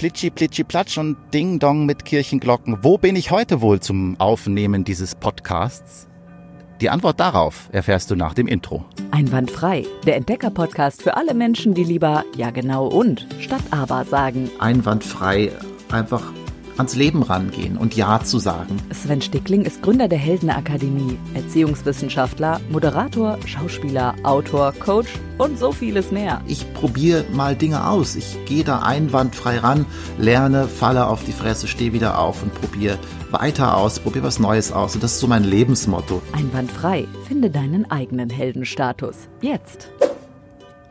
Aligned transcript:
Plitschi, 0.00 0.30
Plitschi, 0.30 0.64
Platsch 0.64 0.96
und 0.96 1.18
Ding 1.34 1.58
Dong 1.58 1.84
mit 1.84 2.06
Kirchenglocken. 2.06 2.78
Wo 2.80 2.96
bin 2.96 3.16
ich 3.16 3.30
heute 3.30 3.60
wohl 3.60 3.80
zum 3.80 4.18
Aufnehmen 4.18 4.82
dieses 4.82 5.14
Podcasts? 5.14 6.08
Die 6.80 6.88
Antwort 6.88 7.20
darauf 7.20 7.68
erfährst 7.70 8.10
du 8.10 8.16
nach 8.16 8.32
dem 8.32 8.48
Intro. 8.48 8.82
Einwandfrei, 9.10 9.84
der 10.06 10.16
Entdecker-Podcast 10.16 11.02
für 11.02 11.18
alle 11.18 11.34
Menschen, 11.34 11.74
die 11.74 11.84
lieber 11.84 12.24
ja 12.34 12.48
genau 12.48 12.86
und 12.86 13.26
statt 13.40 13.60
aber 13.72 14.06
sagen. 14.06 14.50
Einwandfrei, 14.58 15.52
einfach 15.90 16.32
ans 16.80 16.96
Leben 16.96 17.22
rangehen 17.22 17.76
und 17.76 17.94
Ja 17.94 18.20
zu 18.24 18.38
sagen. 18.38 18.78
Sven 18.92 19.20
Stickling 19.20 19.62
ist 19.62 19.82
Gründer 19.82 20.08
der 20.08 20.18
Heldenakademie, 20.18 21.18
Erziehungswissenschaftler, 21.34 22.60
Moderator, 22.70 23.38
Schauspieler, 23.46 24.14
Autor, 24.22 24.72
Coach 24.80 25.10
und 25.36 25.58
so 25.58 25.72
vieles 25.72 26.10
mehr. 26.10 26.40
Ich 26.46 26.72
probiere 26.72 27.24
mal 27.32 27.54
Dinge 27.54 27.86
aus. 27.86 28.16
Ich 28.16 28.38
gehe 28.46 28.64
da 28.64 28.80
einwandfrei 28.80 29.58
ran, 29.58 29.84
lerne, 30.18 30.68
falle 30.68 31.06
auf 31.06 31.22
die 31.24 31.32
Fresse, 31.32 31.68
stehe 31.68 31.92
wieder 31.92 32.18
auf 32.18 32.42
und 32.42 32.54
probiere 32.54 32.98
weiter 33.30 33.76
aus, 33.76 34.00
probiere 34.00 34.24
was 34.24 34.38
Neues 34.38 34.72
aus. 34.72 34.94
Und 34.94 35.04
das 35.04 35.12
ist 35.12 35.20
so 35.20 35.26
mein 35.26 35.44
Lebensmotto. 35.44 36.22
Einwandfrei. 36.32 37.06
Finde 37.28 37.50
deinen 37.50 37.90
eigenen 37.90 38.30
Heldenstatus. 38.30 39.28
Jetzt. 39.42 39.90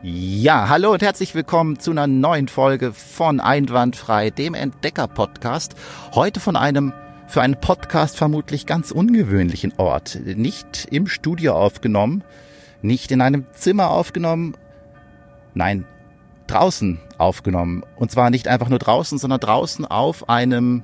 Ja, 0.02 0.70
hallo 0.70 0.94
und 0.94 1.02
herzlich 1.02 1.34
willkommen 1.34 1.78
zu 1.78 1.90
einer 1.90 2.06
neuen 2.06 2.48
Folge 2.48 2.94
von 2.94 3.38
Einwandfrei, 3.38 4.30
dem 4.30 4.54
Entdecker-Podcast. 4.54 5.74
Heute 6.14 6.40
von 6.40 6.56
einem 6.56 6.94
für 7.26 7.42
einen 7.42 7.60
Podcast 7.60 8.16
vermutlich 8.16 8.64
ganz 8.64 8.92
ungewöhnlichen 8.92 9.74
Ort. 9.76 10.18
Nicht 10.24 10.88
im 10.90 11.06
Studio 11.06 11.54
aufgenommen, 11.54 12.24
nicht 12.80 13.10
in 13.10 13.20
einem 13.20 13.44
Zimmer 13.52 13.90
aufgenommen, 13.90 14.56
nein, 15.52 15.84
draußen 16.46 16.98
aufgenommen. 17.18 17.84
Und 17.96 18.10
zwar 18.10 18.30
nicht 18.30 18.48
einfach 18.48 18.70
nur 18.70 18.78
draußen, 18.78 19.18
sondern 19.18 19.40
draußen 19.40 19.84
auf 19.84 20.30
einem 20.30 20.82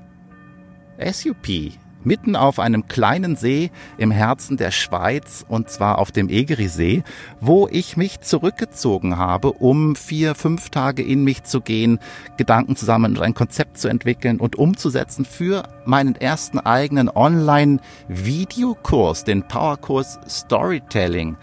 SUP, 1.03 1.73
mitten 2.07 2.37
auf 2.37 2.59
einem 2.59 2.89
kleinen 2.89 3.37
See 3.37 3.71
im 3.99 4.11
Herzen 4.11 4.57
der 4.57 4.71
Schweiz 4.71 5.45
und 5.49 5.69
zwar 5.69 5.99
auf 5.99 6.13
dem 6.13 6.31
Egerisee, 6.31 7.03
wo 7.41 7.69
ich 7.71 7.97
mich 7.97 8.21
zurückgezogen 8.21 9.19
habe, 9.19 9.53
um 9.53 9.97
vier, 9.97 10.35
fünf 10.35 10.71
Tage 10.71 11.03
in 11.03 11.25
mich 11.25 11.43
zu 11.43 11.61
gehen, 11.61 11.99
Gedanken 12.37 12.77
zusammen 12.77 13.17
und 13.17 13.23
ein 13.23 13.35
Konzept 13.35 13.79
zu 13.79 13.89
entwickeln 13.89 14.39
und 14.39 14.55
umzusetzen 14.57 15.25
für 15.25 15.65
meinen 15.85 16.15
ersten 16.15 16.61
eigenen 16.61 17.11
Online-Videokurs, 17.11 19.25
den 19.25 19.43
Powerkurs 19.43 20.21
Storytelling. 20.29 21.37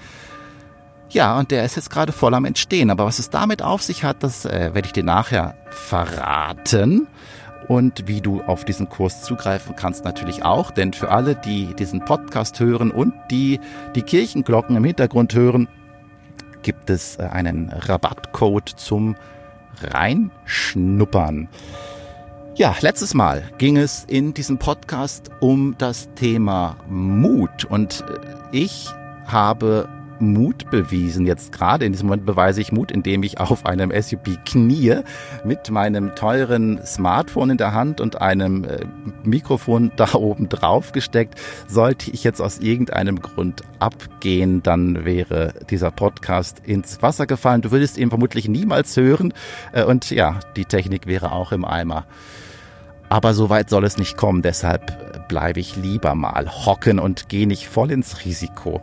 Ja, 1.09 1.37
und 1.37 1.51
der 1.51 1.65
ist 1.65 1.75
jetzt 1.75 1.91
gerade 1.91 2.11
voll 2.11 2.33
am 2.33 2.45
Entstehen. 2.45 2.89
Aber 2.89 3.05
was 3.05 3.19
es 3.19 3.29
damit 3.29 3.61
auf 3.61 3.83
sich 3.83 4.03
hat, 4.03 4.23
das 4.23 4.45
äh, 4.45 4.73
werde 4.73 4.87
ich 4.87 4.93
dir 4.93 5.03
nachher 5.03 5.53
verraten 5.69 7.07
und 7.67 8.07
wie 8.07 8.21
du 8.21 8.41
auf 8.41 8.65
diesen 8.65 8.89
Kurs 8.89 9.23
zugreifen 9.23 9.75
kannst 9.75 10.05
natürlich 10.05 10.43
auch, 10.43 10.71
denn 10.71 10.93
für 10.93 11.09
alle, 11.09 11.35
die 11.35 11.73
diesen 11.73 12.05
Podcast 12.05 12.59
hören 12.59 12.91
und 12.91 13.13
die 13.31 13.59
die 13.95 14.01
Kirchenglocken 14.01 14.75
im 14.75 14.83
Hintergrund 14.83 15.33
hören, 15.33 15.67
gibt 16.61 16.89
es 16.89 17.17
äh, 17.17 17.23
einen 17.23 17.69
Rabattcode 17.69 18.69
zum 18.69 19.15
Reinschnuppern. 19.81 21.49
Ja, 22.55 22.75
letztes 22.81 23.13
Mal 23.13 23.43
ging 23.57 23.77
es 23.77 24.05
in 24.05 24.33
diesem 24.33 24.59
Podcast 24.59 25.31
um 25.39 25.75
das 25.77 26.09
Thema 26.13 26.77
Mut 26.87 27.65
und 27.65 28.01
äh, 28.01 28.19
ich 28.51 28.89
habe 29.25 29.87
Mut 30.19 30.69
bewiesen. 30.69 31.25
Jetzt 31.25 31.51
gerade 31.51 31.85
in 31.85 31.91
diesem 31.91 32.07
Moment 32.07 32.25
beweise 32.25 32.61
ich 32.61 32.71
Mut, 32.71 32.91
indem 32.91 33.23
ich 33.23 33.39
auf 33.39 33.65
einem 33.65 33.91
SUP 34.01 34.45
knie 34.45 34.97
mit 35.43 35.69
meinem 35.69 36.15
teuren 36.15 36.79
Smartphone 36.85 37.51
in 37.51 37.57
der 37.57 37.73
Hand 37.73 38.01
und 38.01 38.21
einem 38.21 38.63
äh, 38.63 38.79
Mikrofon 39.23 39.91
da 39.95 40.13
oben 40.13 40.49
drauf 40.49 40.91
gesteckt. 40.91 41.39
Sollte 41.67 42.11
ich 42.11 42.23
jetzt 42.23 42.41
aus 42.41 42.59
irgendeinem 42.59 43.21
Grund 43.21 43.61
abgehen, 43.79 44.63
dann 44.63 45.05
wäre 45.05 45.53
dieser 45.69 45.91
Podcast 45.91 46.61
ins 46.65 47.01
Wasser 47.01 47.25
gefallen. 47.27 47.61
Du 47.61 47.71
würdest 47.71 47.97
ihn 47.97 48.09
vermutlich 48.09 48.47
niemals 48.47 48.95
hören 48.97 49.33
äh, 49.73 49.83
und 49.83 50.09
ja, 50.11 50.39
die 50.55 50.65
Technik 50.65 51.07
wäre 51.07 51.31
auch 51.31 51.51
im 51.51 51.65
Eimer. 51.65 52.05
Aber 53.09 53.35
so 53.35 53.51
weit 53.51 53.69
soll 53.69 53.83
es 53.83 53.99
nicht 53.99 54.17
kommen, 54.17 54.41
deshalb 54.41 55.27
bleibe 55.27 55.59
ich 55.59 55.75
lieber 55.75 56.15
mal 56.15 56.49
hocken 56.65 56.99
und 56.99 57.29
gehe 57.29 57.47
nicht 57.47 57.67
voll 57.67 57.91
ins 57.91 58.25
Risiko. 58.25 58.81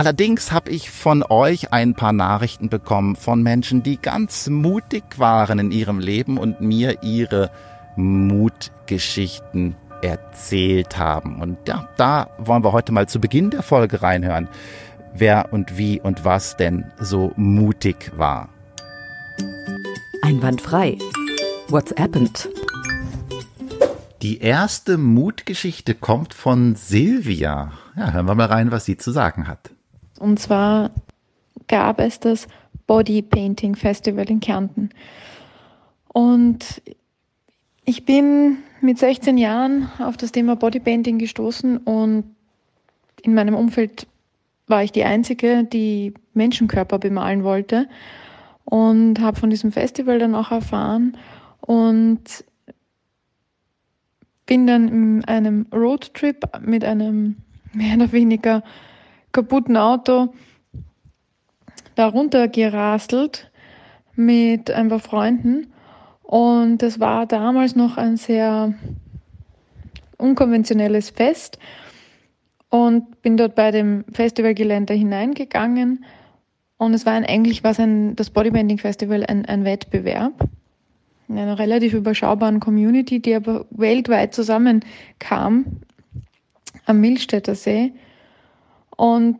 Allerdings 0.00 0.50
habe 0.50 0.70
ich 0.70 0.90
von 0.90 1.22
euch 1.22 1.74
ein 1.74 1.94
paar 1.94 2.14
Nachrichten 2.14 2.70
bekommen 2.70 3.16
von 3.16 3.42
Menschen, 3.42 3.82
die 3.82 3.98
ganz 3.98 4.48
mutig 4.48 5.18
waren 5.18 5.58
in 5.58 5.70
ihrem 5.70 5.98
Leben 5.98 6.38
und 6.38 6.62
mir 6.62 7.02
ihre 7.02 7.50
Mutgeschichten 7.96 9.76
erzählt 10.00 10.96
haben. 10.96 11.42
Und 11.42 11.68
ja, 11.68 11.86
da 11.98 12.30
wollen 12.38 12.64
wir 12.64 12.72
heute 12.72 12.92
mal 12.92 13.10
zu 13.10 13.20
Beginn 13.20 13.50
der 13.50 13.62
Folge 13.62 14.00
reinhören, 14.00 14.48
wer 15.12 15.52
und 15.52 15.76
wie 15.76 16.00
und 16.00 16.24
was 16.24 16.56
denn 16.56 16.90
so 16.98 17.34
mutig 17.36 18.10
war. 18.16 18.48
Einwandfrei. 20.22 20.96
What's 21.68 21.94
happened? 21.98 22.48
Die 24.22 24.40
erste 24.40 24.96
Mutgeschichte 24.96 25.94
kommt 25.94 26.32
von 26.32 26.74
Silvia. 26.74 27.72
Ja, 27.96 28.12
hören 28.12 28.24
wir 28.24 28.34
mal 28.34 28.46
rein, 28.46 28.70
was 28.70 28.86
sie 28.86 28.96
zu 28.96 29.10
sagen 29.10 29.46
hat. 29.46 29.72
Und 30.20 30.38
zwar 30.38 30.92
gab 31.66 31.98
es 31.98 32.20
das 32.20 32.46
Body 32.86 33.22
Painting 33.22 33.74
Festival 33.74 34.30
in 34.30 34.38
Kärnten. 34.38 34.90
Und 36.12 36.82
ich 37.84 38.04
bin 38.04 38.58
mit 38.80 38.98
16 38.98 39.38
Jahren 39.38 39.90
auf 39.98 40.16
das 40.16 40.30
Thema 40.30 40.56
Bodypainting 40.56 41.18
gestoßen 41.18 41.78
und 41.78 42.24
in 43.22 43.34
meinem 43.34 43.54
Umfeld 43.54 44.06
war 44.66 44.84
ich 44.84 44.92
die 44.92 45.04
Einzige, 45.04 45.64
die 45.64 46.14
Menschenkörper 46.34 46.98
bemalen 46.98 47.42
wollte 47.42 47.88
und 48.64 49.20
habe 49.20 49.40
von 49.40 49.50
diesem 49.50 49.72
Festival 49.72 50.18
dann 50.18 50.34
auch 50.34 50.50
erfahren 50.50 51.16
und 51.60 52.44
bin 54.46 54.66
dann 54.66 54.88
in 54.88 55.24
einem 55.24 55.66
Roadtrip 55.72 56.44
mit 56.60 56.84
einem 56.84 57.36
mehr 57.72 57.96
oder 57.96 58.12
weniger 58.12 58.62
kaputten 59.32 59.76
Auto 59.76 60.32
darunter 61.94 62.48
gerastelt 62.48 63.50
mit 64.14 64.70
ein 64.70 64.88
paar 64.88 65.00
Freunden. 65.00 65.72
Und 66.22 66.78
das 66.78 67.00
war 67.00 67.26
damals 67.26 67.74
noch 67.74 67.96
ein 67.96 68.16
sehr 68.16 68.74
unkonventionelles 70.16 71.10
Fest 71.10 71.58
und 72.68 73.22
bin 73.22 73.36
dort 73.36 73.54
bei 73.54 73.70
dem 73.70 74.04
Festivalgelände 74.12 74.94
hineingegangen. 74.94 76.04
Und 76.76 76.94
es 76.94 77.04
war 77.04 77.14
ein, 77.14 77.24
eigentlich 77.24 77.64
was 77.64 77.80
ein, 77.80 78.16
das 78.16 78.30
Bodybuilding 78.30 78.78
Festival 78.78 79.24
ein, 79.26 79.44
ein 79.44 79.64
Wettbewerb 79.64 80.48
in 81.28 81.38
einer 81.38 81.58
relativ 81.58 81.94
überschaubaren 81.94 82.58
Community, 82.58 83.20
die 83.20 83.34
aber 83.34 83.66
weltweit 83.70 84.34
zusammenkam 84.34 85.64
am 86.86 87.00
Milstädter 87.00 87.54
See. 87.54 87.92
Und 89.00 89.38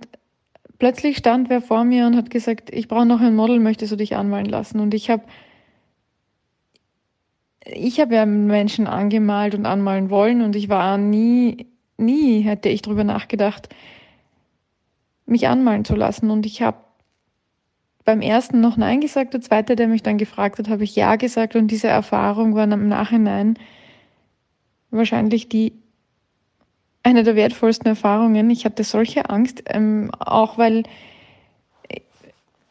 plötzlich 0.78 1.18
stand 1.18 1.50
wer 1.50 1.60
vor 1.60 1.84
mir 1.84 2.06
und 2.06 2.16
hat 2.16 2.30
gesagt, 2.30 2.70
ich 2.72 2.88
brauche 2.88 3.04
noch 3.04 3.20
ein 3.20 3.36
Model, 3.36 3.60
möchtest 3.60 3.92
du 3.92 3.96
dich 3.96 4.16
anmalen 4.16 4.46
lassen? 4.46 4.80
Und 4.80 4.94
ich 4.94 5.10
habe 5.10 5.24
ich 7.66 8.00
habe 8.00 8.14
ja 8.14 8.24
Menschen 8.24 8.86
angemalt 8.86 9.54
und 9.54 9.66
anmalen 9.66 10.08
wollen 10.08 10.40
und 10.40 10.56
ich 10.56 10.70
war 10.70 10.96
nie, 10.96 11.66
nie 11.98 12.40
hätte 12.40 12.70
ich 12.70 12.80
darüber 12.80 13.04
nachgedacht, 13.04 13.68
mich 15.26 15.46
anmalen 15.46 15.84
zu 15.84 15.94
lassen. 15.94 16.30
Und 16.30 16.46
ich 16.46 16.62
habe 16.62 16.78
beim 18.06 18.22
ersten 18.22 18.62
noch 18.62 18.78
Nein 18.78 19.02
gesagt, 19.02 19.34
der 19.34 19.42
zweite, 19.42 19.76
der 19.76 19.88
mich 19.88 20.02
dann 20.02 20.16
gefragt 20.16 20.58
hat, 20.58 20.70
habe 20.70 20.84
ich 20.84 20.96
Ja 20.96 21.16
gesagt 21.16 21.54
und 21.54 21.66
diese 21.66 21.88
Erfahrung 21.88 22.54
war 22.54 22.64
im 22.64 22.88
Nachhinein 22.88 23.58
wahrscheinlich 24.90 25.50
die 25.50 25.74
eine 27.02 27.22
der 27.22 27.36
wertvollsten 27.36 27.86
Erfahrungen. 27.86 28.50
Ich 28.50 28.64
hatte 28.64 28.84
solche 28.84 29.30
Angst, 29.30 29.62
ähm, 29.66 30.10
auch 30.18 30.58
weil 30.58 30.84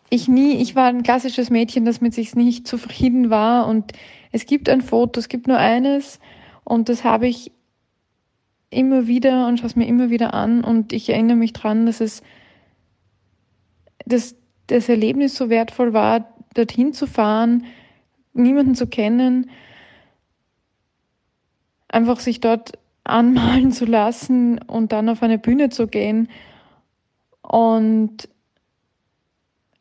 ich 0.10 0.28
nie, 0.28 0.62
ich 0.62 0.76
war 0.76 0.88
ein 0.88 1.04
klassisches 1.04 1.50
Mädchen, 1.50 1.86
das 1.86 2.02
mit 2.02 2.14
sich 2.14 2.36
nicht 2.36 2.68
zufrieden 2.68 3.30
war. 3.30 3.68
Und 3.68 3.94
es 4.32 4.46
gibt 4.46 4.70
ein 4.70 4.82
Foto, 4.82 5.20
es 5.20 5.30
gibt 5.30 5.48
nur 5.48 5.58
eines. 5.58 6.20
Und 6.64 6.90
das 6.90 7.04
habe 7.04 7.28
ich 7.28 7.52
immer 8.70 9.08
wieder 9.08 9.48
und 9.48 9.58
schaue 9.58 9.68
es 9.68 9.76
mir 9.76 9.88
immer 9.88 10.10
wieder 10.10 10.34
an. 10.34 10.64
Und 10.64 10.94
ich 10.94 11.10
erinnere 11.10 11.38
mich 11.38 11.54
dran, 11.54 11.86
dass 11.86 12.02
es, 12.02 12.22
dass 14.06 14.36
das 14.68 14.90
Erlebnis 14.90 15.36
so 15.36 15.50
wertvoll 15.50 15.94
war, 15.94 16.34
dorthin 16.54 16.94
zu 16.94 17.08
fahren, 17.08 17.66
niemanden 18.34 18.76
zu 18.76 18.88
kennen, 18.88 19.50
einfach 21.88 22.20
sich 22.20 22.40
dort 22.40 22.78
anmalen 23.10 23.72
zu 23.72 23.86
lassen 23.86 24.60
und 24.60 24.92
dann 24.92 25.10
auf 25.10 25.24
eine 25.24 25.38
Bühne 25.38 25.70
zu 25.70 25.88
gehen. 25.88 26.30
Und 27.42 28.30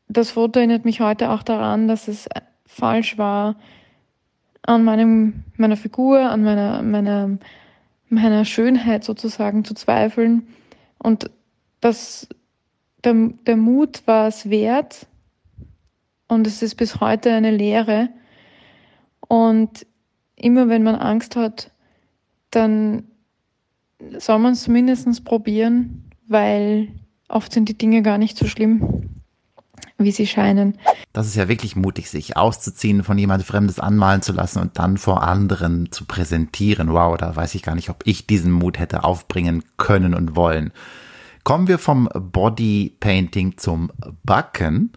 das 0.09 0.31
Foto 0.31 0.59
erinnert 0.59 0.85
mich 0.85 1.01
heute 1.01 1.31
auch 1.31 1.43
daran, 1.43 1.89
dass 1.89 2.09
es 2.09 2.29
falsch 2.67 3.19
war, 3.19 3.57
an 4.63 4.85
meinem, 4.85 5.45
meiner 5.57 5.77
Figur, 5.77 6.31
an 6.31 6.43
meiner, 6.43 6.83
meiner, 6.83 7.39
meiner 8.09 8.45
Schönheit 8.45 9.05
sozusagen 9.05 9.65
zu 9.65 9.75
zweifeln. 9.75 10.49
Und 10.99 11.31
das, 11.81 12.29
der, 13.05 13.15
der 13.47 13.57
Mut 13.57 14.03
war 14.07 14.29
es 14.29 14.51
wert. 14.51 15.07
Und 16.27 16.47
es 16.47 16.63
ist 16.63 16.75
bis 16.75 17.01
heute 17.01 17.33
eine 17.33 17.51
Lehre. 17.51 18.11
Und 19.27 19.87
immer 20.37 20.69
wenn 20.69 20.83
man 20.83 20.97
Angst 20.97 21.37
hat, 21.37 21.71
dann 22.51 23.05
soll 24.19 24.39
man 24.39 24.53
es 24.53 24.63
zumindest 24.63 25.25
probieren, 25.25 26.11
weil 26.27 26.89
oft 27.29 27.53
sind 27.53 27.69
die 27.69 27.77
Dinge 27.77 28.03
gar 28.03 28.19
nicht 28.19 28.39
so 28.39 28.47
schlimm, 28.47 29.11
wie 29.99 30.13
sie 30.13 30.27
scheinen. 30.27 30.79
Das 31.13 31.27
ist 31.27 31.37
ja 31.37 31.49
wirklich 31.49 31.77
mutig, 31.77 32.11
sich 32.11 32.37
auszuziehen, 32.37 33.03
von 33.03 33.19
jemand 33.19 33.45
Fremdes 33.45 33.81
anmalen 33.81 34.23
zu 34.23 34.33
lassen 34.33 34.61
und 34.61 34.79
dann 34.79 34.97
vor 34.97 35.23
anderen 35.23 35.91
zu 35.91 36.05
präsentieren. 36.05 36.93
Wow, 36.93 37.17
da 37.17 37.35
weiß 37.35 37.55
ich 37.55 37.63
gar 37.63 37.75
nicht, 37.75 37.91
ob 37.91 38.07
ich 38.07 38.27
diesen 38.27 38.53
Mut 38.53 38.79
hätte 38.79 39.05
aufbringen 39.05 39.65
können 39.77 40.15
und 40.15 40.37
wollen. 40.37 40.73
Kommen 41.45 41.67
wir 41.67 41.79
vom 41.79 42.09
Bodypainting 42.15 43.57
zum 43.57 43.91
Backen. 44.23 44.93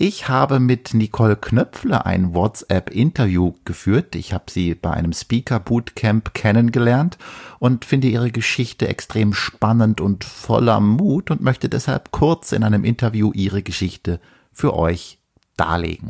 Ich 0.00 0.28
habe 0.28 0.60
mit 0.60 0.94
Nicole 0.94 1.34
Knöpfle 1.34 2.06
ein 2.06 2.32
WhatsApp-Interview 2.32 3.54
geführt. 3.64 4.14
Ich 4.14 4.32
habe 4.32 4.44
sie 4.48 4.76
bei 4.76 4.92
einem 4.92 5.12
Speaker-Bootcamp 5.12 6.34
kennengelernt 6.34 7.18
und 7.58 7.84
finde 7.84 8.06
ihre 8.06 8.30
Geschichte 8.30 8.86
extrem 8.86 9.34
spannend 9.34 10.00
und 10.00 10.22
voller 10.22 10.78
Mut 10.78 11.32
und 11.32 11.40
möchte 11.40 11.68
deshalb 11.68 12.12
kurz 12.12 12.52
in 12.52 12.62
einem 12.62 12.84
Interview 12.84 13.32
ihre 13.34 13.64
Geschichte 13.64 14.20
für 14.52 14.76
euch 14.76 15.18
darlegen. 15.56 16.08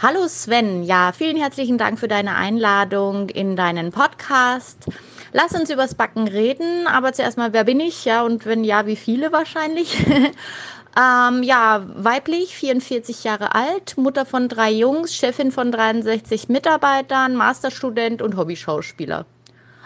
Hallo 0.00 0.28
Sven, 0.28 0.84
ja, 0.84 1.10
vielen 1.10 1.36
herzlichen 1.36 1.78
Dank 1.78 1.98
für 1.98 2.06
deine 2.06 2.36
Einladung 2.36 3.30
in 3.30 3.56
deinen 3.56 3.90
Podcast. 3.90 4.86
Lass 5.32 5.58
uns 5.58 5.70
übers 5.70 5.96
Backen 5.96 6.28
reden, 6.28 6.86
aber 6.86 7.12
zuerst 7.12 7.36
mal, 7.36 7.52
wer 7.52 7.64
bin 7.64 7.80
ich? 7.80 8.04
Ja, 8.04 8.22
und 8.22 8.46
wenn 8.46 8.62
ja, 8.62 8.86
wie 8.86 8.96
viele 8.96 9.32
wahrscheinlich? 9.32 10.06
Ähm, 10.96 11.42
ja, 11.42 11.86
weiblich, 11.94 12.54
44 12.54 13.24
Jahre 13.24 13.54
alt, 13.54 13.96
Mutter 13.96 14.26
von 14.26 14.48
drei 14.48 14.70
Jungs, 14.70 15.14
Chefin 15.14 15.50
von 15.50 15.72
63 15.72 16.48
Mitarbeitern, 16.48 17.34
Masterstudent 17.34 18.20
und 18.20 18.36
Hobbyschauspieler. 18.36 19.24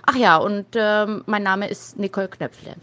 Ach 0.05 0.17
ja, 0.17 0.37
und 0.37 0.67
ähm, 0.75 1.23
mein 1.27 1.43
Name 1.43 1.69
ist 1.69 1.99
Nicole 1.99 2.29
Knöpfle. 2.29 2.75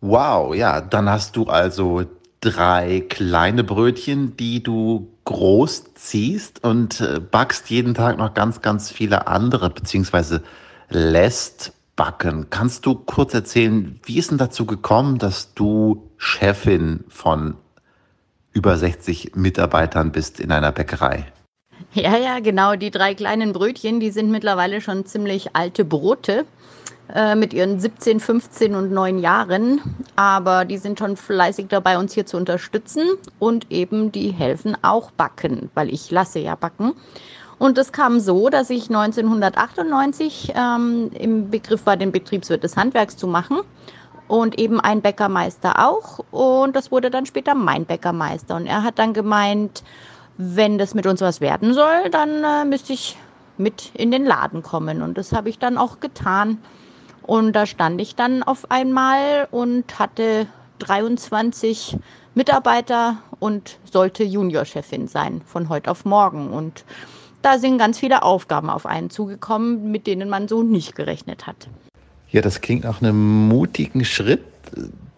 Wow, 0.00 0.54
ja, 0.54 0.80
dann 0.80 1.08
hast 1.08 1.36
du 1.36 1.46
also 1.46 2.04
drei 2.40 3.04
kleine 3.08 3.64
Brötchen, 3.64 4.36
die 4.36 4.62
du 4.62 5.08
groß 5.24 5.94
ziehst 5.94 6.62
und 6.64 7.00
äh, 7.00 7.20
backst 7.20 7.70
jeden 7.70 7.94
Tag 7.94 8.18
noch 8.18 8.34
ganz, 8.34 8.60
ganz 8.60 8.90
viele 8.90 9.26
andere, 9.28 9.70
beziehungsweise 9.70 10.42
lässt 10.88 11.72
backen. 11.94 12.48
Kannst 12.50 12.86
du 12.86 12.94
kurz 12.94 13.32
erzählen, 13.34 14.00
wie 14.04 14.18
ist 14.18 14.30
denn 14.30 14.38
dazu 14.38 14.66
gekommen, 14.66 15.18
dass 15.18 15.54
du 15.54 16.10
Chefin 16.16 17.04
von 17.08 17.56
über 18.52 18.76
60 18.76 19.34
Mitarbeitern 19.34 20.12
bist 20.12 20.40
in 20.40 20.52
einer 20.52 20.72
Bäckerei. 20.72 21.26
Ja, 21.94 22.16
ja, 22.16 22.40
genau. 22.40 22.76
Die 22.76 22.90
drei 22.90 23.14
kleinen 23.14 23.52
Brötchen, 23.52 24.00
die 24.00 24.10
sind 24.10 24.30
mittlerweile 24.30 24.80
schon 24.80 25.04
ziemlich 25.04 25.54
alte 25.54 25.84
Brote 25.84 26.44
äh, 27.14 27.34
mit 27.34 27.52
ihren 27.52 27.80
17, 27.80 28.20
15 28.20 28.74
und 28.74 28.92
9 28.92 29.18
Jahren. 29.18 29.80
Aber 30.16 30.64
die 30.64 30.78
sind 30.78 30.98
schon 30.98 31.16
fleißig 31.16 31.66
dabei, 31.68 31.98
uns 31.98 32.14
hier 32.14 32.26
zu 32.26 32.36
unterstützen. 32.36 33.02
Und 33.38 33.70
eben, 33.70 34.12
die 34.12 34.30
helfen 34.30 34.76
auch 34.82 35.10
backen, 35.10 35.70
weil 35.74 35.92
ich 35.92 36.10
lasse 36.10 36.38
ja 36.38 36.54
backen. 36.54 36.92
Und 37.58 37.78
es 37.78 37.92
kam 37.92 38.18
so, 38.20 38.48
dass 38.48 38.70
ich 38.70 38.88
1998 38.88 40.52
ähm, 40.56 41.10
im 41.14 41.50
Begriff 41.50 41.86
war, 41.86 41.96
den 41.96 42.10
Betriebswirt 42.10 42.64
des 42.64 42.76
Handwerks 42.76 43.16
zu 43.16 43.26
machen 43.26 43.60
und 44.32 44.58
eben 44.58 44.80
ein 44.80 45.02
Bäckermeister 45.02 45.86
auch. 45.86 46.20
Und 46.30 46.74
das 46.74 46.90
wurde 46.90 47.10
dann 47.10 47.26
später 47.26 47.54
mein 47.54 47.84
Bäckermeister. 47.84 48.56
Und 48.56 48.66
er 48.66 48.82
hat 48.82 48.98
dann 48.98 49.12
gemeint, 49.12 49.84
wenn 50.38 50.78
das 50.78 50.94
mit 50.94 51.06
uns 51.06 51.20
was 51.20 51.42
werden 51.42 51.74
soll, 51.74 52.08
dann 52.10 52.42
äh, 52.42 52.64
müsste 52.64 52.94
ich 52.94 53.18
mit 53.58 53.90
in 53.92 54.10
den 54.10 54.24
Laden 54.24 54.62
kommen. 54.62 55.02
Und 55.02 55.18
das 55.18 55.34
habe 55.34 55.50
ich 55.50 55.58
dann 55.58 55.76
auch 55.76 56.00
getan. 56.00 56.56
Und 57.20 57.52
da 57.52 57.66
stand 57.66 58.00
ich 58.00 58.16
dann 58.16 58.42
auf 58.42 58.70
einmal 58.70 59.48
und 59.50 59.98
hatte 59.98 60.46
23 60.78 61.98
Mitarbeiter 62.34 63.18
und 63.38 63.76
sollte 63.84 64.24
Juniorchefin 64.24 65.08
sein 65.08 65.42
von 65.44 65.68
heute 65.68 65.90
auf 65.90 66.06
morgen. 66.06 66.48
Und 66.48 66.86
da 67.42 67.58
sind 67.58 67.76
ganz 67.76 67.98
viele 67.98 68.22
Aufgaben 68.22 68.70
auf 68.70 68.86
einen 68.86 69.10
zugekommen, 69.10 69.90
mit 69.90 70.06
denen 70.06 70.30
man 70.30 70.48
so 70.48 70.62
nicht 70.62 70.94
gerechnet 70.94 71.46
hat. 71.46 71.68
Ja, 72.32 72.40
das 72.40 72.62
klingt 72.62 72.84
nach 72.84 73.02
einem 73.02 73.48
mutigen 73.48 74.06
Schritt. 74.06 74.42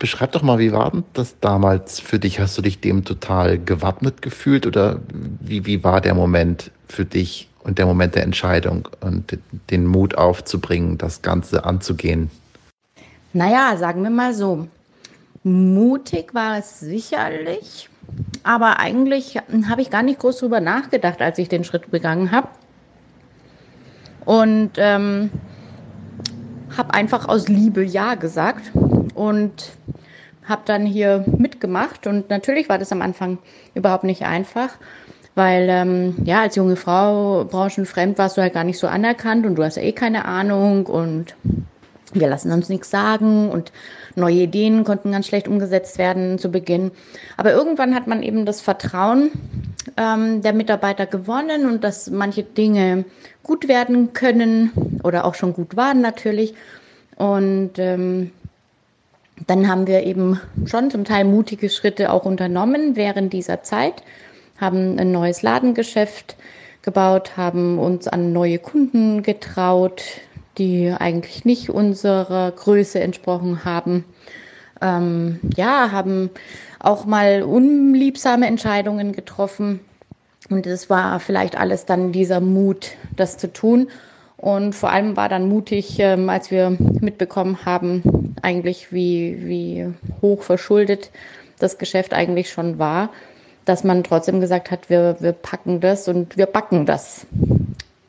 Beschreib 0.00 0.32
doch 0.32 0.42
mal, 0.42 0.58
wie 0.58 0.72
war 0.72 0.90
denn 0.90 1.04
das 1.12 1.38
damals 1.38 2.00
für 2.00 2.18
dich? 2.18 2.40
Hast 2.40 2.58
du 2.58 2.62
dich 2.62 2.80
dem 2.80 3.04
total 3.04 3.58
gewappnet 3.58 4.20
gefühlt 4.20 4.66
oder 4.66 4.98
wie, 5.40 5.64
wie 5.64 5.84
war 5.84 6.00
der 6.00 6.14
Moment 6.14 6.72
für 6.88 7.04
dich 7.04 7.48
und 7.62 7.78
der 7.78 7.86
Moment 7.86 8.16
der 8.16 8.24
Entscheidung 8.24 8.88
und 9.00 9.38
den 9.70 9.86
Mut 9.86 10.16
aufzubringen, 10.16 10.98
das 10.98 11.22
Ganze 11.22 11.64
anzugehen? 11.64 12.30
Naja, 13.32 13.76
sagen 13.76 14.02
wir 14.02 14.10
mal 14.10 14.34
so. 14.34 14.66
Mutig 15.44 16.34
war 16.34 16.58
es 16.58 16.80
sicherlich, 16.80 17.88
aber 18.42 18.80
eigentlich 18.80 19.38
habe 19.68 19.82
ich 19.82 19.90
gar 19.90 20.02
nicht 20.02 20.18
groß 20.18 20.38
drüber 20.38 20.60
nachgedacht, 20.60 21.22
als 21.22 21.38
ich 21.38 21.48
den 21.48 21.62
Schritt 21.62 21.90
begangen 21.92 22.32
habe. 22.32 22.48
Und 24.24 24.72
ähm, 24.78 25.30
habe 26.76 26.94
einfach 26.94 27.28
aus 27.28 27.48
Liebe 27.48 27.84
Ja 27.84 28.14
gesagt 28.14 28.72
und 29.14 29.72
habe 30.44 30.62
dann 30.64 30.86
hier 30.86 31.24
mitgemacht. 31.26 32.06
Und 32.06 32.30
natürlich 32.30 32.68
war 32.68 32.78
das 32.78 32.92
am 32.92 33.02
Anfang 33.02 33.38
überhaupt 33.74 34.04
nicht 34.04 34.22
einfach, 34.22 34.70
weil 35.34 35.66
ähm, 35.68 36.16
ja, 36.24 36.42
als 36.42 36.56
junge 36.56 36.76
Frau 36.76 37.44
branchenfremd 37.44 38.18
warst 38.18 38.36
du 38.36 38.42
halt 38.42 38.54
gar 38.54 38.64
nicht 38.64 38.78
so 38.78 38.86
anerkannt 38.86 39.46
und 39.46 39.56
du 39.56 39.64
hast 39.64 39.76
ja 39.76 39.82
eh 39.82 39.92
keine 39.92 40.26
Ahnung 40.26 40.86
und 40.86 41.34
wir 42.12 42.28
lassen 42.28 42.52
uns 42.52 42.68
nichts 42.68 42.90
sagen 42.90 43.50
und 43.50 43.72
neue 44.14 44.42
Ideen 44.42 44.84
konnten 44.84 45.10
ganz 45.10 45.26
schlecht 45.26 45.48
umgesetzt 45.48 45.98
werden 45.98 46.38
zu 46.38 46.50
Beginn. 46.50 46.92
Aber 47.36 47.52
irgendwann 47.52 47.94
hat 47.94 48.06
man 48.06 48.22
eben 48.22 48.46
das 48.46 48.60
Vertrauen 48.60 49.32
ähm, 49.96 50.40
der 50.40 50.52
Mitarbeiter 50.52 51.06
gewonnen 51.06 51.66
und 51.66 51.82
dass 51.82 52.10
manche 52.10 52.44
Dinge 52.44 53.04
gut 53.44 53.68
werden 53.68 54.12
können 54.12 54.72
oder 55.04 55.24
auch 55.24 55.36
schon 55.36 55.52
gut 55.52 55.76
waren 55.76 56.00
natürlich. 56.00 56.54
Und 57.16 57.78
ähm, 57.78 58.32
dann 59.46 59.68
haben 59.68 59.86
wir 59.86 60.02
eben 60.02 60.40
schon 60.66 60.90
zum 60.90 61.04
Teil 61.04 61.24
mutige 61.24 61.70
Schritte 61.70 62.12
auch 62.12 62.24
unternommen 62.24 62.96
während 62.96 63.32
dieser 63.32 63.62
Zeit, 63.62 64.02
haben 64.60 64.98
ein 64.98 65.12
neues 65.12 65.42
Ladengeschäft 65.42 66.36
gebaut, 66.82 67.36
haben 67.36 67.78
uns 67.78 68.08
an 68.08 68.32
neue 68.32 68.58
Kunden 68.58 69.22
getraut, 69.22 70.02
die 70.58 70.92
eigentlich 70.96 71.44
nicht 71.44 71.70
unserer 71.70 72.50
Größe 72.52 73.00
entsprochen 73.00 73.64
haben. 73.64 74.04
Ähm, 74.80 75.40
ja, 75.56 75.90
haben 75.90 76.30
auch 76.78 77.06
mal 77.06 77.42
unliebsame 77.42 78.46
Entscheidungen 78.46 79.12
getroffen. 79.12 79.80
Und 80.50 80.66
es 80.66 80.90
war 80.90 81.20
vielleicht 81.20 81.56
alles 81.56 81.86
dann 81.86 82.12
dieser 82.12 82.40
Mut, 82.40 82.92
das 83.16 83.38
zu 83.38 83.52
tun. 83.52 83.88
Und 84.36 84.74
vor 84.74 84.90
allem 84.90 85.16
war 85.16 85.28
dann 85.28 85.48
mutig, 85.48 85.98
ähm, 85.98 86.28
als 86.28 86.50
wir 86.50 86.76
mitbekommen 87.00 87.64
haben, 87.64 88.34
eigentlich 88.42 88.92
wie, 88.92 89.38
wie 89.46 89.94
hoch 90.20 90.42
verschuldet 90.42 91.10
das 91.58 91.78
Geschäft 91.78 92.12
eigentlich 92.12 92.50
schon 92.50 92.78
war, 92.78 93.10
dass 93.64 93.84
man 93.84 94.04
trotzdem 94.04 94.40
gesagt 94.40 94.70
hat, 94.70 94.90
wir, 94.90 95.16
wir 95.20 95.32
packen 95.32 95.80
das 95.80 96.08
und 96.08 96.36
wir 96.36 96.46
backen 96.46 96.84
das. 96.84 97.26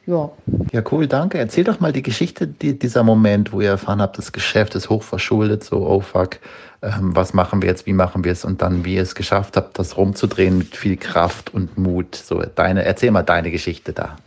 Ja. 0.07 0.29
Ja, 0.71 0.83
cool, 0.91 1.07
danke. 1.07 1.37
Erzähl 1.37 1.63
doch 1.63 1.79
mal 1.79 1.91
die 1.91 2.03
Geschichte, 2.03 2.47
die, 2.47 2.77
dieser 2.77 3.03
Moment, 3.03 3.51
wo 3.51 3.61
ihr 3.61 3.69
erfahren 3.69 4.01
habt, 4.01 4.17
das 4.17 4.31
Geschäft 4.31 4.75
ist 4.75 4.89
hochverschuldet, 4.89 5.63
so, 5.63 5.87
oh 5.87 6.01
fuck, 6.01 6.37
ähm, 6.81 7.15
was 7.15 7.33
machen 7.33 7.61
wir 7.61 7.69
jetzt, 7.69 7.85
wie 7.87 7.93
machen 7.93 8.23
wir 8.23 8.31
es 8.31 8.45
und 8.45 8.61
dann, 8.61 8.85
wie 8.85 8.95
ihr 8.95 9.01
es 9.01 9.15
geschafft 9.15 9.57
habt, 9.57 9.79
das 9.79 9.97
rumzudrehen 9.97 10.57
mit 10.59 10.75
viel 10.75 10.97
Kraft 10.97 11.53
und 11.53 11.77
Mut. 11.77 12.15
So, 12.15 12.41
deine, 12.41 12.85
erzähl 12.85 13.11
mal 13.11 13.23
deine 13.23 13.49
Geschichte 13.49 13.93
da. 13.93 14.17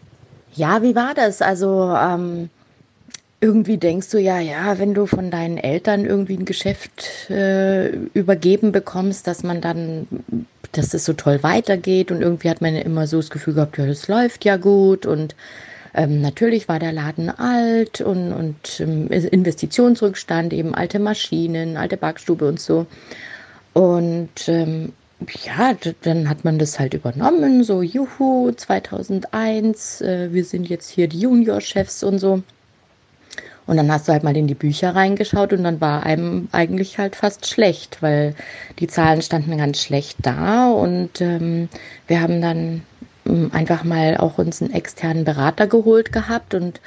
Ja, 0.54 0.82
wie 0.82 0.96
war 0.96 1.14
das? 1.14 1.42
Also, 1.42 1.94
ähm, 1.96 2.50
irgendwie 3.40 3.76
denkst 3.76 4.10
du 4.10 4.18
ja, 4.18 4.40
ja, 4.40 4.78
wenn 4.78 4.94
du 4.94 5.06
von 5.06 5.30
deinen 5.30 5.58
Eltern 5.58 6.04
irgendwie 6.04 6.36
ein 6.36 6.44
Geschäft 6.44 7.30
äh, 7.30 7.90
übergeben 8.14 8.72
bekommst, 8.72 9.28
dass 9.28 9.44
man 9.44 9.60
dann, 9.60 10.08
dass 10.72 10.92
es 10.92 11.04
so 11.04 11.12
toll 11.12 11.42
weitergeht 11.44 12.10
und 12.10 12.20
irgendwie 12.20 12.50
hat 12.50 12.60
man 12.60 12.74
immer 12.74 13.06
so 13.06 13.18
das 13.18 13.30
Gefühl 13.30 13.54
gehabt, 13.54 13.78
ja, 13.78 13.86
das 13.86 14.08
läuft 14.08 14.44
ja 14.44 14.56
gut 14.56 15.06
und 15.06 15.36
ähm, 15.98 16.20
natürlich 16.20 16.68
war 16.68 16.78
der 16.78 16.92
Laden 16.92 17.28
alt 17.28 18.00
und, 18.00 18.32
und 18.32 18.78
ähm, 18.78 19.08
Investitionsrückstand, 19.08 20.52
eben 20.52 20.72
alte 20.72 21.00
Maschinen, 21.00 21.76
alte 21.76 21.96
Backstube 21.96 22.46
und 22.46 22.60
so. 22.60 22.86
Und 23.72 24.46
ähm, 24.46 24.92
ja, 25.44 25.74
dann 26.02 26.28
hat 26.28 26.44
man 26.44 26.60
das 26.60 26.78
halt 26.78 26.94
übernommen, 26.94 27.64
so 27.64 27.82
juhu, 27.82 28.52
2001, 28.52 30.00
äh, 30.02 30.32
wir 30.32 30.44
sind 30.44 30.68
jetzt 30.68 30.88
hier 30.88 31.08
die 31.08 31.18
Juniorchefs 31.18 32.04
und 32.04 32.20
so. 32.20 32.44
Und 33.66 33.76
dann 33.76 33.90
hast 33.90 34.06
du 34.06 34.12
halt 34.12 34.22
mal 34.22 34.36
in 34.36 34.46
die 34.46 34.54
Bücher 34.54 34.94
reingeschaut 34.94 35.52
und 35.52 35.64
dann 35.64 35.80
war 35.80 36.04
einem 36.04 36.48
eigentlich 36.52 36.98
halt 36.98 37.16
fast 37.16 37.48
schlecht, 37.48 38.02
weil 38.02 38.36
die 38.78 38.86
Zahlen 38.86 39.20
standen 39.20 39.58
ganz 39.58 39.82
schlecht 39.82 40.18
da 40.22 40.70
und 40.70 41.20
ähm, 41.20 41.68
wir 42.06 42.20
haben 42.20 42.40
dann 42.40 42.82
einfach 43.52 43.84
mal 43.84 44.16
auch 44.16 44.38
uns 44.38 44.62
einen 44.62 44.72
externen 44.72 45.24
Berater 45.24 45.66
geholt 45.66 46.12
gehabt 46.12 46.54
und 46.54 46.80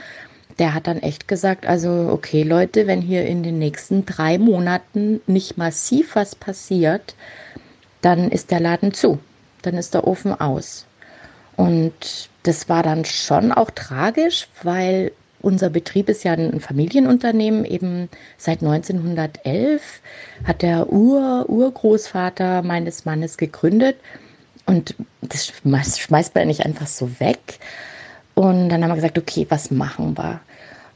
der 0.60 0.74
hat 0.74 0.88
dann 0.88 1.00
echt 1.00 1.28
gesagt, 1.28 1.66
also 1.66 2.10
okay 2.12 2.44
Leute, 2.44 2.88
wenn 2.88 3.02
hier 3.02 3.26
in 3.26 3.44
den 3.44 3.58
nächsten 3.60 4.06
drei 4.06 4.38
Monaten 4.38 5.22
nicht 5.28 5.58
massiv 5.58 6.16
was 6.16 6.36
passiert, 6.36 7.16
dann 8.02 8.30
ist 8.30 8.52
der 8.52 8.60
Laden 8.60 8.94
zu, 8.94 9.20
dann 9.62 9.76
ist 9.76 9.94
der 9.94 10.08
Ofen 10.08 10.40
aus. 10.40 10.86
Und 11.56 12.30
das 12.44 12.70
war 12.70 12.84
dann 12.84 13.06
schon 13.06 13.52
auch 13.52 13.72
tragisch, 13.72 14.48
weil 14.64 15.12
unser 15.42 15.70
Betrieb 15.70 16.10
ist 16.10 16.24
ja 16.24 16.34
ein 16.34 16.60
Familienunternehmen, 16.60 17.66
eben 17.66 18.10
seit 18.38 18.62
1911 18.62 20.02
hat 20.46 20.62
der 20.62 20.92
Ur 20.92 21.46
Urgroßvater 21.48 22.62
meines 22.62 23.06
Mannes 23.06 23.38
gegründet 23.38 23.98
und 24.72 24.96
das 25.22 25.48
schmeißt, 25.48 26.34
man 26.34 26.48
nicht 26.48 26.66
einfach 26.66 26.88
so 26.88 27.20
weg. 27.20 27.60
Und 28.36 28.70
dann 28.70 28.82
haben 28.82 28.92
wir 28.92 28.96
gesagt, 28.96 29.18
okay, 29.18 29.46
was 29.50 29.70
machen 29.70 30.18
wir? 30.18 30.40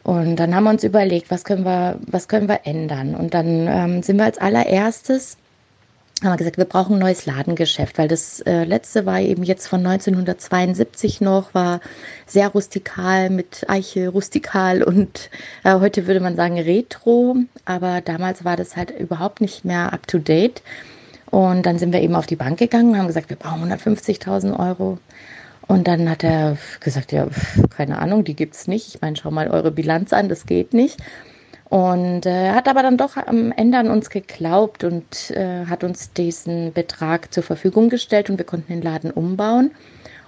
Und 0.04 0.38
dann 0.38 0.56
haben 0.56 0.64
wir 0.64 0.70
uns 0.70 0.84
überlegt, 0.84 1.30
was 1.30 1.44
können 1.44 1.66
wir, 1.66 2.00
was 2.08 2.28
können 2.28 2.48
wir 2.48 2.62
ändern? 2.64 3.16
Und 3.16 3.34
dann 3.34 3.68
ähm, 3.68 4.04
sind 4.04 4.18
wir 4.18 4.26
als 4.26 4.38
allererstes 4.38 5.38
haben 6.24 6.32
wir 6.32 6.38
gesagt, 6.38 6.58
wir 6.58 6.66
brauchen 6.66 6.96
ein 6.96 7.00
neues 7.00 7.26
Ladengeschäft, 7.26 7.98
weil 7.98 8.08
das 8.08 8.40
äh, 8.42 8.64
letzte 8.64 9.06
war 9.06 9.20
eben 9.20 9.44
jetzt 9.44 9.68
von 9.68 9.86
1972 9.86 11.20
noch, 11.20 11.54
war 11.54 11.82
sehr 12.26 12.48
rustikal 12.48 13.30
mit 13.30 13.66
Eiche, 13.68 14.08
rustikal 14.08 14.82
und 14.82 15.30
äh, 15.66 15.74
heute 15.74 16.08
würde 16.08 16.22
man 16.22 16.38
sagen 16.38 16.58
Retro, 16.58 17.36
aber 17.66 18.00
damals 18.00 18.46
war 18.46 18.56
das 18.56 18.78
halt 18.78 18.92
überhaupt 18.92 19.42
nicht 19.42 19.66
mehr 19.66 19.92
up 19.92 20.08
to 20.08 20.18
date. 20.18 20.62
Und 21.36 21.66
dann 21.66 21.78
sind 21.78 21.92
wir 21.92 22.02
eben 22.02 22.16
auf 22.16 22.28
die 22.28 22.38
Bank 22.38 22.60
gegangen 22.60 22.92
und 22.92 22.98
haben 22.98 23.08
gesagt, 23.08 23.30
wir 23.30 23.36
brauchen 23.36 23.70
150.000 23.70 24.58
Euro. 24.58 25.00
Und 25.68 25.86
dann 25.86 26.10
hat 26.10 26.24
er 26.24 26.56
gesagt, 26.80 27.12
ja, 27.12 27.28
keine 27.76 28.00
Ahnung, 28.00 28.24
die 28.24 28.38
gibt's 28.38 28.70
nicht. 28.70 28.96
Ich 28.96 29.02
meine, 29.02 29.18
schau 29.18 29.32
mal 29.32 29.50
eure 29.50 29.70
Bilanz 29.70 30.14
an, 30.14 30.30
das 30.30 30.46
geht 30.46 30.74
nicht. 30.74 30.98
Und 31.66 32.26
äh, 32.26 32.52
hat 32.54 32.70
aber 32.70 32.84
dann 32.84 32.96
doch 32.96 33.18
am 33.18 33.52
Ende 33.52 33.80
an 33.80 33.90
uns 33.90 34.10
geglaubt 34.10 34.86
und 34.86 35.30
äh, 35.32 35.66
hat 35.66 35.84
uns 35.84 36.14
diesen 36.14 36.72
Betrag 36.72 37.34
zur 37.34 37.44
Verfügung 37.44 37.90
gestellt 37.90 38.30
und 38.30 38.38
wir 38.38 38.46
konnten 38.46 38.72
den 38.72 38.82
Laden 38.82 39.12
umbauen. 39.12 39.72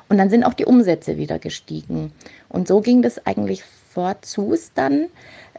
Und 0.09 0.17
dann 0.17 0.29
sind 0.29 0.43
auch 0.43 0.55
die 0.55 0.65
Umsätze 0.65 1.15
wieder 1.15 1.39
gestiegen. 1.39 2.11
Und 2.49 2.67
so 2.67 2.81
ging 2.81 3.01
das 3.01 3.25
eigentlich 3.25 3.63
fortzus 3.63 4.71
dann, 4.75 5.07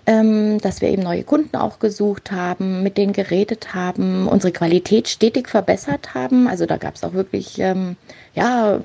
ähm, 0.09 0.59
dass 0.62 0.81
wir 0.81 0.88
eben 0.88 1.03
neue 1.03 1.23
Kunden 1.23 1.55
auch 1.55 1.81
gesucht 1.81 2.33
haben, 2.33 2.83
mit 2.83 2.97
denen 2.97 3.12
geredet 3.12 3.75
haben, 3.75 4.27
unsere 4.27 4.55
Qualität 4.55 5.07
stetig 5.07 5.49
verbessert 5.50 6.15
haben. 6.15 6.49
Also 6.49 6.65
da 6.65 6.79
gab 6.79 6.95
es 6.95 7.05
auch 7.05 7.12
wirklich 7.12 7.59
ähm, 7.59 7.97
ja, 8.35 8.81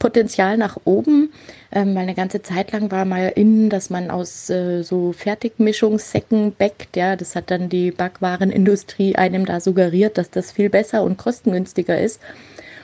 Potenzial 0.00 0.56
nach 0.56 0.76
oben, 0.84 1.32
ähm, 1.70 1.94
weil 1.94 2.02
eine 2.02 2.16
ganze 2.16 2.42
Zeit 2.42 2.72
lang 2.72 2.90
war 2.90 3.04
mal 3.04 3.32
in, 3.36 3.70
dass 3.70 3.90
man 3.90 4.10
aus 4.10 4.50
äh, 4.50 4.82
so 4.82 5.12
Fertigmischungssäcken 5.12 6.52
backt. 6.52 6.96
Ja, 6.96 7.14
das 7.14 7.36
hat 7.36 7.52
dann 7.52 7.68
die 7.68 7.92
Backwarenindustrie 7.92 9.14
einem 9.14 9.46
da 9.46 9.60
suggeriert, 9.60 10.18
dass 10.18 10.30
das 10.30 10.50
viel 10.50 10.68
besser 10.68 11.04
und 11.04 11.16
kostengünstiger 11.16 11.96
ist. 11.96 12.20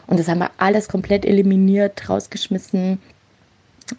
Und 0.07 0.21
das 0.21 0.29
haben 0.29 0.39
wir 0.39 0.53
alles 0.59 0.87
komplett 0.87 1.25
eliminiert, 1.25 2.09
rausgeschmissen 2.09 3.01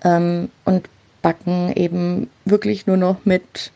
ähm, 0.06 0.50
und 0.64 0.88
backen 1.26 1.74
eben 1.76 2.30
wirklich 2.46 2.86
nur 2.86 2.98
noch 2.98 3.26
mit 3.26 3.72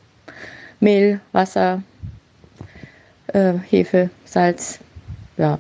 Mehl, 0.80 1.20
Wasser, 1.32 1.82
äh, 3.26 3.54
Hefe, 3.68 4.12
Salz, 4.24 4.78
ja, 5.36 5.58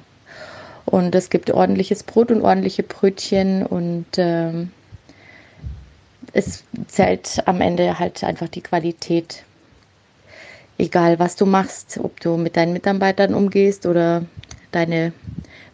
und 0.85 1.15
es 1.15 1.31
gibt 1.31 1.49
ordentliches 1.49 2.03
Brot 2.03 2.29
und 2.29 2.43
ordentliche 2.43 2.83
Brötchen 2.83 3.65
und 3.65 4.05
ähm, 4.17 4.71
es 6.31 6.63
zählt 6.85 7.41
am 7.47 7.59
Ende 7.59 7.97
halt 7.97 8.23
einfach 8.23 8.49
die 8.49 8.61
Qualität. 8.61 9.43
Egal, 10.77 11.17
was 11.17 11.37
du 11.37 11.47
machst, 11.47 11.99
ob 12.03 12.19
du 12.19 12.37
mit 12.37 12.55
deinen 12.55 12.73
Mitarbeitern 12.73 13.33
umgehst 13.33 13.87
oder 13.87 14.25
deine 14.71 15.11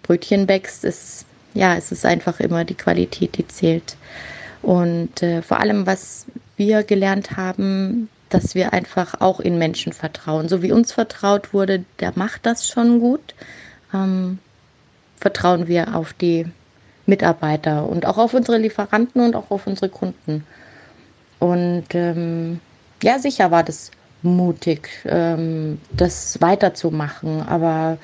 Brötchen 0.01 0.47
bäckst, 0.47 0.85
ist, 0.85 1.25
ja, 1.53 1.75
es 1.75 1.91
ist 1.91 2.05
einfach 2.05 2.39
immer 2.39 2.63
die 2.63 2.75
Qualität, 2.75 3.37
die 3.37 3.45
zählt. 3.49 3.97
Und 4.65 5.21
äh, 5.21 5.43
vor 5.43 5.59
allem, 5.59 5.85
was 5.85 6.25
wir 6.57 6.81
gelernt 6.81 7.37
haben, 7.37 8.09
dass 8.29 8.55
wir 8.55 8.73
einfach 8.73 9.21
auch 9.21 9.39
in 9.39 9.59
Menschen 9.59 9.93
vertrauen. 9.93 10.49
So 10.49 10.63
wie 10.63 10.71
uns 10.71 10.91
vertraut 10.91 11.53
wurde, 11.53 11.85
der 11.99 12.13
macht 12.15 12.47
das 12.47 12.67
schon 12.67 12.99
gut. 12.99 13.35
Ähm, 13.93 14.39
vertrauen 15.17 15.67
wir 15.67 15.95
auf 15.95 16.13
die 16.13 16.47
Mitarbeiter 17.05 17.87
und 17.87 18.07
auch 18.07 18.17
auf 18.17 18.33
unsere 18.33 18.57
Lieferanten 18.57 19.21
und 19.21 19.35
auch 19.35 19.51
auf 19.51 19.67
unsere 19.67 19.89
Kunden. 19.89 20.43
Und 21.37 21.93
ähm, 21.93 22.59
ja, 23.03 23.19
sicher 23.19 23.51
war 23.51 23.61
das 23.61 23.91
mutig, 24.23 24.89
ähm, 25.05 25.79
das 25.91 26.41
weiterzumachen, 26.41 27.43
aber 27.43 27.99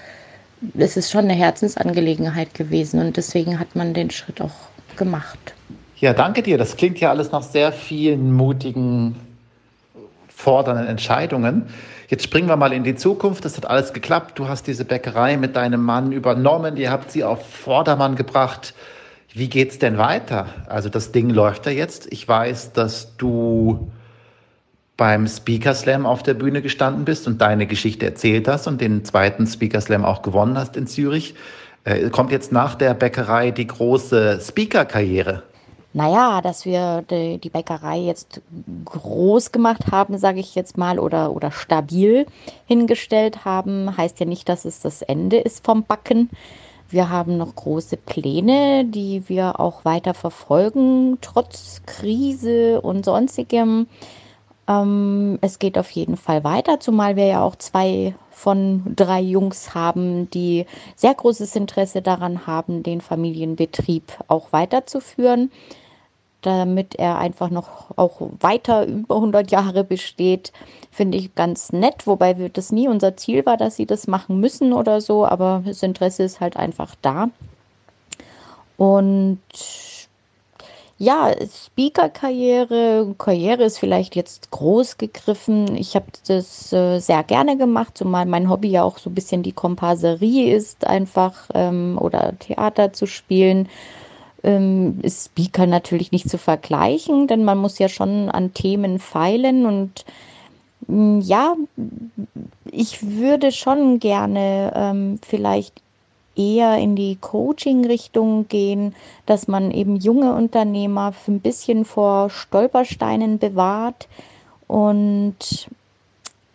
es 0.78 0.96
ist 0.96 1.10
schon 1.10 1.24
eine 1.24 1.34
Herzensangelegenheit 1.34 2.54
gewesen 2.54 3.00
und 3.00 3.18
deswegen 3.18 3.58
hat 3.58 3.76
man 3.76 3.96
den 3.96 4.12
Schritt 4.12 4.42
auch 4.42 4.70
gemacht. 4.96 5.56
Ja, 6.02 6.14
danke 6.14 6.42
dir. 6.42 6.58
Das 6.58 6.78
klingt 6.78 7.00
ja 7.00 7.12
alles 7.12 7.32
nach 7.32 7.44
sehr 7.44 7.72
vielen 7.72 8.34
mutigen, 8.34 9.16
fordernden 10.28 10.88
Entscheidungen. 10.88 11.68
Jetzt 12.08 12.24
springen 12.24 12.48
wir 12.48 12.56
mal 12.56 12.74
in 12.74 12.84
die 12.84 12.96
Zukunft. 12.96 13.46
Das 13.46 13.56
hat 13.56 13.68
alles 13.68 13.94
geklappt. 13.94 14.40
Du 14.40 14.48
hast 14.48 14.66
diese 14.66 14.84
Bäckerei 14.84 15.38
mit 15.38 15.56
deinem 15.56 15.84
Mann 15.84 16.12
übernommen. 16.12 16.76
Ihr 16.76 16.90
habt 16.90 17.12
sie 17.12 17.24
auf 17.24 17.48
Vordermann 17.48 18.16
gebracht. 18.16 18.74
Wie 19.32 19.48
geht's 19.48 19.78
denn 19.78 20.00
weiter? 20.00 20.48
Also 20.68 20.90
das 20.90 21.12
Ding 21.12 21.30
läuft 21.30 21.68
ja 21.68 21.72
jetzt. 21.72 22.12
Ich 22.12 22.28
weiß, 22.28 22.74
dass 22.74 23.16
du 23.18 23.92
beim 24.98 25.28
Speaker 25.28 25.76
Slam 25.76 26.08
auf 26.08 26.24
der 26.24 26.34
Bühne 26.34 26.64
gestanden 26.64 27.06
bist 27.06 27.28
und 27.28 27.40
deine 27.42 27.68
Geschichte 27.68 28.08
erzählt 28.08 28.48
hast 28.48 28.66
und 28.66 28.82
den 28.82 29.06
zweiten 29.06 29.46
Speaker 29.46 29.82
Slam 29.82 30.04
auch 30.04 30.24
gewonnen 30.24 30.58
hast 30.58 30.76
in 30.78 30.88
Zürich. 30.88 31.36
Äh, 31.84 32.10
kommt 32.10 32.32
jetzt 32.32 32.52
nach 32.52 32.74
der 32.74 32.96
Bäckerei 32.96 33.52
die 33.52 33.68
große 33.68 34.40
Speaker-Karriere? 34.42 35.44
Naja, 35.94 36.42
dass 36.42 36.66
wir 36.66 37.04
die, 37.10 37.38
die 37.38 37.50
Bäckerei 37.50 38.00
jetzt 38.00 38.42
groß 38.86 39.52
gemacht 39.52 39.92
haben, 39.92 40.18
sage 40.18 40.40
ich 40.40 40.56
jetzt 40.56 40.78
mal, 40.78 41.00
oder, 41.00 41.36
oder 41.36 41.52
stabil 41.52 42.26
hingestellt 42.66 43.44
haben, 43.44 43.96
heißt 43.98 44.20
ja 44.20 44.26
nicht, 44.26 44.48
dass 44.48 44.66
es 44.66 44.80
das 44.80 45.02
Ende 45.02 45.38
ist 45.38 45.66
vom 45.66 45.84
Backen. 45.84 46.30
Wir 46.90 47.10
haben 47.10 47.38
noch 47.38 47.56
große 47.56 47.98
Pläne, 47.98 48.86
die 48.86 49.28
wir 49.30 49.60
auch 49.60 49.86
weiter 49.86 50.14
verfolgen, 50.14 51.18
trotz 51.22 51.82
Krise 51.86 52.82
und 52.82 53.06
sonstigem. 53.06 53.88
Ähm, 54.72 55.38
es 55.42 55.60
geht 55.60 55.78
auf 55.78 55.90
jeden 55.92 56.18
Fall 56.18 56.44
weiter, 56.44 56.80
zumal 56.80 57.16
wir 57.16 57.26
ja 57.26 57.44
auch 57.44 57.56
zwei 57.56 58.16
von 58.32 58.84
drei 58.96 59.22
Jungs 59.22 59.76
haben, 59.76 60.30
die 60.32 60.66
sehr 60.96 61.14
großes 61.14 61.56
Interesse 61.56 62.02
daran 62.02 62.48
haben, 62.48 62.82
den 62.82 63.02
Familienbetrieb 63.02 64.04
auch 64.28 64.52
weiterzuführen 64.52 65.52
damit 66.42 66.96
er 66.96 67.18
einfach 67.18 67.50
noch 67.50 67.98
auch 67.98 68.20
weiter 68.40 68.86
über 68.86 69.16
100 69.16 69.52
Jahre 69.52 69.84
besteht, 69.84 70.52
finde 70.92 71.18
ich 71.18 71.36
ganz 71.36 71.72
nett, 71.72 72.08
wobei 72.08 72.34
das 72.34 72.72
nie 72.72 72.88
unser 72.88 73.16
Ziel 73.16 73.46
war, 73.46 73.58
dass 73.58 73.76
sie 73.76 73.86
das 73.86 74.08
machen 74.08 74.40
müssen 74.40 74.74
oder 74.74 75.02
so, 75.02 75.26
aber 75.26 75.64
das 75.66 75.84
Interesse 75.84 76.24
ist 76.24 76.40
halt 76.40 76.58
einfach 76.58 76.96
da. 77.02 77.30
Und 78.78 79.40
ja, 81.02 81.34
Speaker-Karriere, 81.66 83.16
Karriere 83.18 83.64
ist 83.64 83.80
vielleicht 83.80 84.16
jetzt 84.16 84.52
groß 84.52 84.98
gegriffen. 84.98 85.76
Ich 85.76 85.96
habe 85.96 86.06
das 86.28 86.72
äh, 86.74 87.00
sehr 87.00 87.24
gerne 87.24 87.58
gemacht, 87.58 87.98
zumal 87.98 88.28
mein 88.28 88.50
Hobby 88.50 88.70
ja 88.70 88.84
auch 88.84 89.00
so 89.00 89.10
ein 89.10 89.16
bisschen 89.16 89.42
die 89.42 89.52
Komparserie 89.52 90.56
ist, 90.56 90.86
einfach 90.86 91.50
ähm, 91.56 91.98
oder 92.00 92.38
Theater 92.38 92.94
zu 92.94 93.08
spielen 93.08 93.68
ähm, 94.44 95.00
ist 95.02 95.26
Speaker 95.26 95.66
natürlich 95.66 96.12
nicht 96.12 96.30
zu 96.30 96.38
vergleichen, 96.38 97.26
denn 97.28 97.44
man 97.44 97.58
muss 97.58 97.80
ja 97.80 97.90
schon 97.90 98.30
an 98.30 98.54
Themen 98.54 99.00
feilen 99.00 99.66
und 99.66 100.06
mm, 100.88 101.20
ja, 101.22 101.56
ich 102.72 103.08
würde 103.08 103.52
schon 103.52 104.00
gerne 104.00 104.72
ähm, 104.76 105.20
vielleicht 105.26 105.82
eher 106.36 106.78
in 106.78 106.96
die 106.96 107.18
Coaching-Richtung 107.18 108.48
gehen, 108.48 108.96
dass 109.26 109.48
man 109.48 109.72
eben 109.72 109.98
junge 109.98 110.34
Unternehmer 110.34 111.14
ein 111.28 111.40
bisschen 111.40 111.86
vor 111.86 112.30
Stolpersteinen 112.30 113.40
bewahrt 113.40 114.08
und 114.68 115.70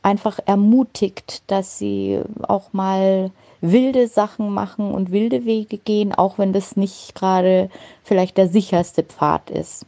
einfach 0.02 0.38
ermutigt, 0.46 1.42
dass 1.48 1.78
sie 1.78 2.20
auch 2.46 2.72
mal 2.72 3.30
wilde 3.60 4.08
Sachen 4.08 4.52
machen 4.52 4.92
und 4.92 5.10
wilde 5.10 5.44
Wege 5.44 5.78
gehen, 5.78 6.14
auch 6.14 6.38
wenn 6.38 6.52
das 6.52 6.76
nicht 6.76 7.14
gerade 7.14 7.68
vielleicht 8.04 8.36
der 8.36 8.48
sicherste 8.48 9.02
Pfad 9.02 9.50
ist. 9.50 9.86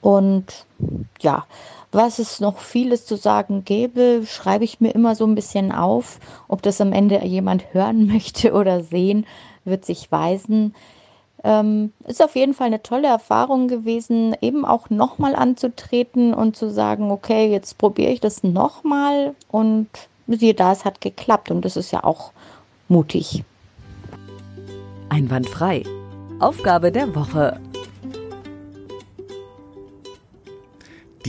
Und 0.00 0.66
ja, 1.20 1.44
was 1.92 2.18
es 2.18 2.40
noch 2.40 2.58
vieles 2.58 3.04
zu 3.04 3.16
sagen 3.16 3.64
gäbe, 3.64 4.22
schreibe 4.24 4.64
ich 4.64 4.80
mir 4.80 4.90
immer 4.90 5.14
so 5.14 5.26
ein 5.26 5.34
bisschen 5.34 5.72
auf. 5.72 6.20
Ob 6.48 6.62
das 6.62 6.80
am 6.80 6.92
Ende 6.92 7.24
jemand 7.24 7.74
hören 7.74 8.06
möchte 8.12 8.52
oder 8.52 8.82
sehen, 8.82 9.26
wird 9.64 9.84
sich 9.84 10.10
weisen. 10.12 10.74
Ähm, 11.42 11.92
ist 12.06 12.22
auf 12.22 12.36
jeden 12.36 12.52
Fall 12.52 12.66
eine 12.66 12.82
tolle 12.82 13.08
Erfahrung 13.08 13.66
gewesen, 13.66 14.36
eben 14.42 14.66
auch 14.66 14.90
nochmal 14.90 15.34
anzutreten 15.34 16.34
und 16.34 16.54
zu 16.54 16.70
sagen, 16.70 17.10
okay, 17.10 17.50
jetzt 17.50 17.78
probiere 17.78 18.12
ich 18.12 18.20
das 18.20 18.42
nochmal 18.42 19.34
und 19.48 19.88
siehe 20.26 20.52
da, 20.52 20.72
es 20.72 20.84
hat 20.84 21.00
geklappt 21.00 21.50
und 21.50 21.64
das 21.64 21.76
ist 21.76 21.92
ja 21.92 22.04
auch 22.04 22.32
mutig. 22.88 23.42
Einwandfrei. 25.08 25.82
Aufgabe 26.40 26.92
der 26.92 27.14
Woche. 27.14 27.58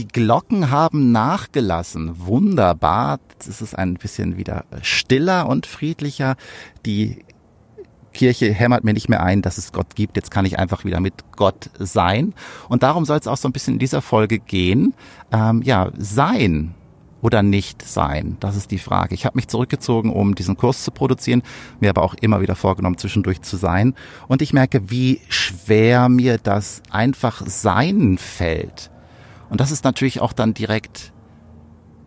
Die 0.02 0.08
Glocken 0.08 0.72
haben 0.72 1.12
nachgelassen. 1.12 2.26
Wunderbar. 2.26 3.20
Jetzt 3.34 3.46
ist 3.46 3.60
es 3.60 3.72
ein 3.72 3.94
bisschen 3.94 4.36
wieder 4.36 4.64
stiller 4.80 5.48
und 5.48 5.64
friedlicher. 5.64 6.34
Die 6.84 7.24
Kirche 8.12 8.52
hämmert 8.52 8.82
mir 8.82 8.94
nicht 8.94 9.08
mehr 9.08 9.22
ein, 9.22 9.42
dass 9.42 9.58
es 9.58 9.70
Gott 9.70 9.94
gibt. 9.94 10.16
Jetzt 10.16 10.32
kann 10.32 10.44
ich 10.44 10.58
einfach 10.58 10.84
wieder 10.84 10.98
mit 10.98 11.14
Gott 11.36 11.70
sein. 11.78 12.34
Und 12.68 12.82
darum 12.82 13.04
soll 13.04 13.18
es 13.18 13.28
auch 13.28 13.36
so 13.36 13.48
ein 13.48 13.52
bisschen 13.52 13.74
in 13.74 13.78
dieser 13.78 14.02
Folge 14.02 14.40
gehen. 14.40 14.92
Ähm, 15.30 15.62
ja, 15.62 15.92
sein 15.96 16.74
oder 17.20 17.44
nicht 17.44 17.82
sein? 17.82 18.38
Das 18.40 18.56
ist 18.56 18.72
die 18.72 18.78
Frage. 18.78 19.14
Ich 19.14 19.24
habe 19.24 19.36
mich 19.36 19.46
zurückgezogen, 19.46 20.10
um 20.10 20.34
diesen 20.34 20.56
Kurs 20.56 20.82
zu 20.82 20.90
produzieren, 20.90 21.42
mir 21.78 21.90
aber 21.90 22.02
auch 22.02 22.14
immer 22.14 22.40
wieder 22.40 22.56
vorgenommen, 22.56 22.98
zwischendurch 22.98 23.42
zu 23.42 23.56
sein. 23.56 23.94
Und 24.26 24.42
ich 24.42 24.52
merke, 24.52 24.90
wie 24.90 25.20
schwer 25.28 26.08
mir 26.08 26.38
das 26.38 26.82
einfach 26.90 27.46
sein 27.46 28.18
fällt. 28.18 28.90
Und 29.52 29.60
das 29.60 29.70
ist 29.70 29.84
natürlich 29.84 30.22
auch 30.22 30.32
dann 30.32 30.54
direkt 30.54 31.12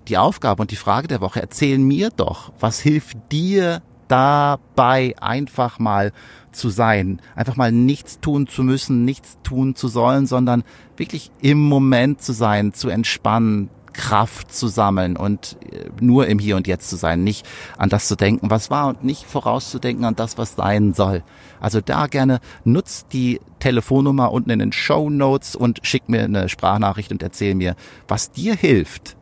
die 0.07 0.17
Aufgabe 0.17 0.63
und 0.63 0.71
die 0.71 0.75
Frage 0.75 1.07
der 1.07 1.21
Woche. 1.21 1.43
Erzähl 1.43 1.77
mir 1.77 2.09
doch, 2.09 2.51
was 2.59 2.79
hilft 2.79 3.17
dir 3.31 3.83
dabei 4.07 5.13
einfach 5.21 5.77
mal 5.77 6.11
zu 6.51 6.69
sein, 6.69 7.21
einfach 7.35 7.55
mal 7.55 7.71
nichts 7.71 8.19
tun 8.19 8.47
zu 8.47 8.63
müssen, 8.63 9.05
nichts 9.05 9.37
tun 9.43 9.75
zu 9.75 9.89
sollen, 9.89 10.25
sondern 10.25 10.63
wirklich 10.97 11.29
im 11.39 11.59
Moment 11.59 12.19
zu 12.19 12.33
sein, 12.33 12.73
zu 12.73 12.89
entspannen, 12.89 13.69
Kraft 13.95 14.53
zu 14.53 14.67
sammeln 14.67 15.15
und 15.17 15.57
äh, 15.71 15.89
nur 16.01 16.27
im 16.27 16.39
Hier 16.39 16.57
und 16.57 16.67
Jetzt 16.67 16.89
zu 16.89 16.95
sein, 16.95 17.23
nicht 17.23 17.47
an 17.77 17.89
das 17.89 18.07
zu 18.07 18.15
denken, 18.15 18.49
was 18.49 18.69
war 18.69 18.87
und 18.87 19.03
nicht 19.03 19.25
vorauszudenken 19.25 20.05
an 20.05 20.15
das, 20.15 20.37
was 20.37 20.55
sein 20.55 20.93
soll. 20.93 21.23
Also 21.59 21.81
da 21.81 22.07
gerne 22.07 22.39
nutzt 22.63 23.13
die 23.13 23.39
Telefonnummer 23.59 24.31
unten 24.31 24.49
in 24.49 24.59
den 24.59 24.71
Show 24.71 25.09
Notes 25.09 25.55
und 25.55 25.79
schick 25.83 26.09
mir 26.09 26.23
eine 26.23 26.49
Sprachnachricht 26.49 27.11
und 27.11 27.23
erzähl 27.23 27.55
mir, 27.55 27.75
was 28.07 28.31
dir 28.31 28.55
hilft 28.55 29.15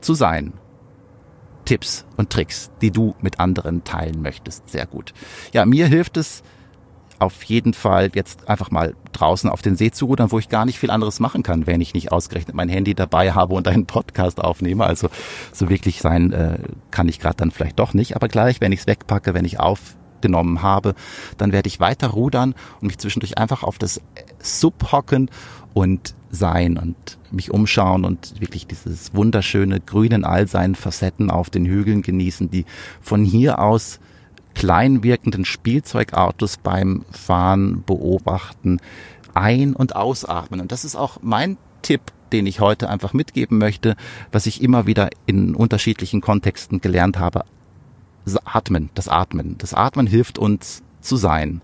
zu 0.00 0.14
sein 0.14 0.52
Tipps 1.64 2.04
und 2.16 2.30
Tricks, 2.30 2.70
die 2.80 2.90
du 2.90 3.14
mit 3.20 3.38
anderen 3.38 3.84
teilen 3.84 4.20
möchtest. 4.20 4.68
Sehr 4.68 4.86
gut. 4.86 5.14
Ja, 5.52 5.64
mir 5.64 5.86
hilft 5.86 6.16
es 6.16 6.42
auf 7.22 7.44
jeden 7.44 7.72
Fall 7.72 8.10
jetzt 8.14 8.48
einfach 8.48 8.70
mal 8.70 8.94
draußen 9.12 9.48
auf 9.48 9.62
den 9.62 9.76
See 9.76 9.90
zu 9.90 10.06
rudern, 10.06 10.32
wo 10.32 10.38
ich 10.38 10.48
gar 10.48 10.64
nicht 10.64 10.78
viel 10.78 10.90
anderes 10.90 11.20
machen 11.20 11.42
kann, 11.42 11.66
wenn 11.66 11.80
ich 11.80 11.94
nicht 11.94 12.10
ausgerechnet 12.10 12.56
mein 12.56 12.68
Handy 12.68 12.94
dabei 12.94 13.32
habe 13.32 13.54
und 13.54 13.68
einen 13.68 13.86
Podcast 13.86 14.40
aufnehme. 14.40 14.84
Also 14.84 15.08
so 15.52 15.68
wirklich 15.68 16.00
sein 16.00 16.32
äh, 16.32 16.58
kann 16.90 17.08
ich 17.08 17.20
gerade 17.20 17.36
dann 17.36 17.50
vielleicht 17.50 17.78
doch 17.78 17.94
nicht. 17.94 18.16
Aber 18.16 18.28
gleich, 18.28 18.60
wenn 18.60 18.72
ich 18.72 18.80
es 18.80 18.86
wegpacke, 18.86 19.34
wenn 19.34 19.44
ich 19.44 19.60
aufgenommen 19.60 20.62
habe, 20.62 20.94
dann 21.38 21.52
werde 21.52 21.68
ich 21.68 21.78
weiter 21.78 22.08
rudern 22.08 22.54
und 22.80 22.88
mich 22.88 22.98
zwischendurch 22.98 23.38
einfach 23.38 23.62
auf 23.62 23.78
das 23.78 24.00
Sub 24.40 24.90
hocken 24.90 25.30
und 25.74 26.14
sein 26.30 26.76
und 26.78 27.18
mich 27.30 27.50
umschauen 27.50 28.04
und 28.04 28.40
wirklich 28.40 28.66
dieses 28.66 29.14
wunderschöne 29.14 29.80
Grün 29.80 30.12
in 30.12 30.24
all 30.24 30.48
seinen 30.48 30.74
Facetten 30.74 31.30
auf 31.30 31.50
den 31.50 31.66
Hügeln 31.66 32.02
genießen, 32.02 32.50
die 32.50 32.64
von 33.00 33.24
hier 33.24 33.60
aus 33.60 34.00
klein 34.54 35.02
wirkenden 35.02 35.44
Spielzeugautos 35.44 36.56
beim 36.56 37.04
Fahren 37.10 37.82
beobachten, 37.84 38.80
ein- 39.34 39.74
und 39.74 39.96
ausatmen. 39.96 40.60
Und 40.60 40.72
das 40.72 40.84
ist 40.84 40.96
auch 40.96 41.18
mein 41.22 41.56
Tipp, 41.82 42.00
den 42.32 42.46
ich 42.46 42.60
heute 42.60 42.88
einfach 42.88 43.12
mitgeben 43.12 43.58
möchte, 43.58 43.96
was 44.30 44.46
ich 44.46 44.62
immer 44.62 44.86
wieder 44.86 45.10
in 45.26 45.54
unterschiedlichen 45.54 46.20
Kontexten 46.20 46.80
gelernt 46.80 47.18
habe. 47.18 47.44
Atmen, 48.44 48.90
das 48.94 49.08
Atmen. 49.08 49.56
Das 49.58 49.74
Atmen 49.74 50.06
hilft 50.06 50.38
uns 50.38 50.82
zu 51.00 51.16
sein. 51.16 51.60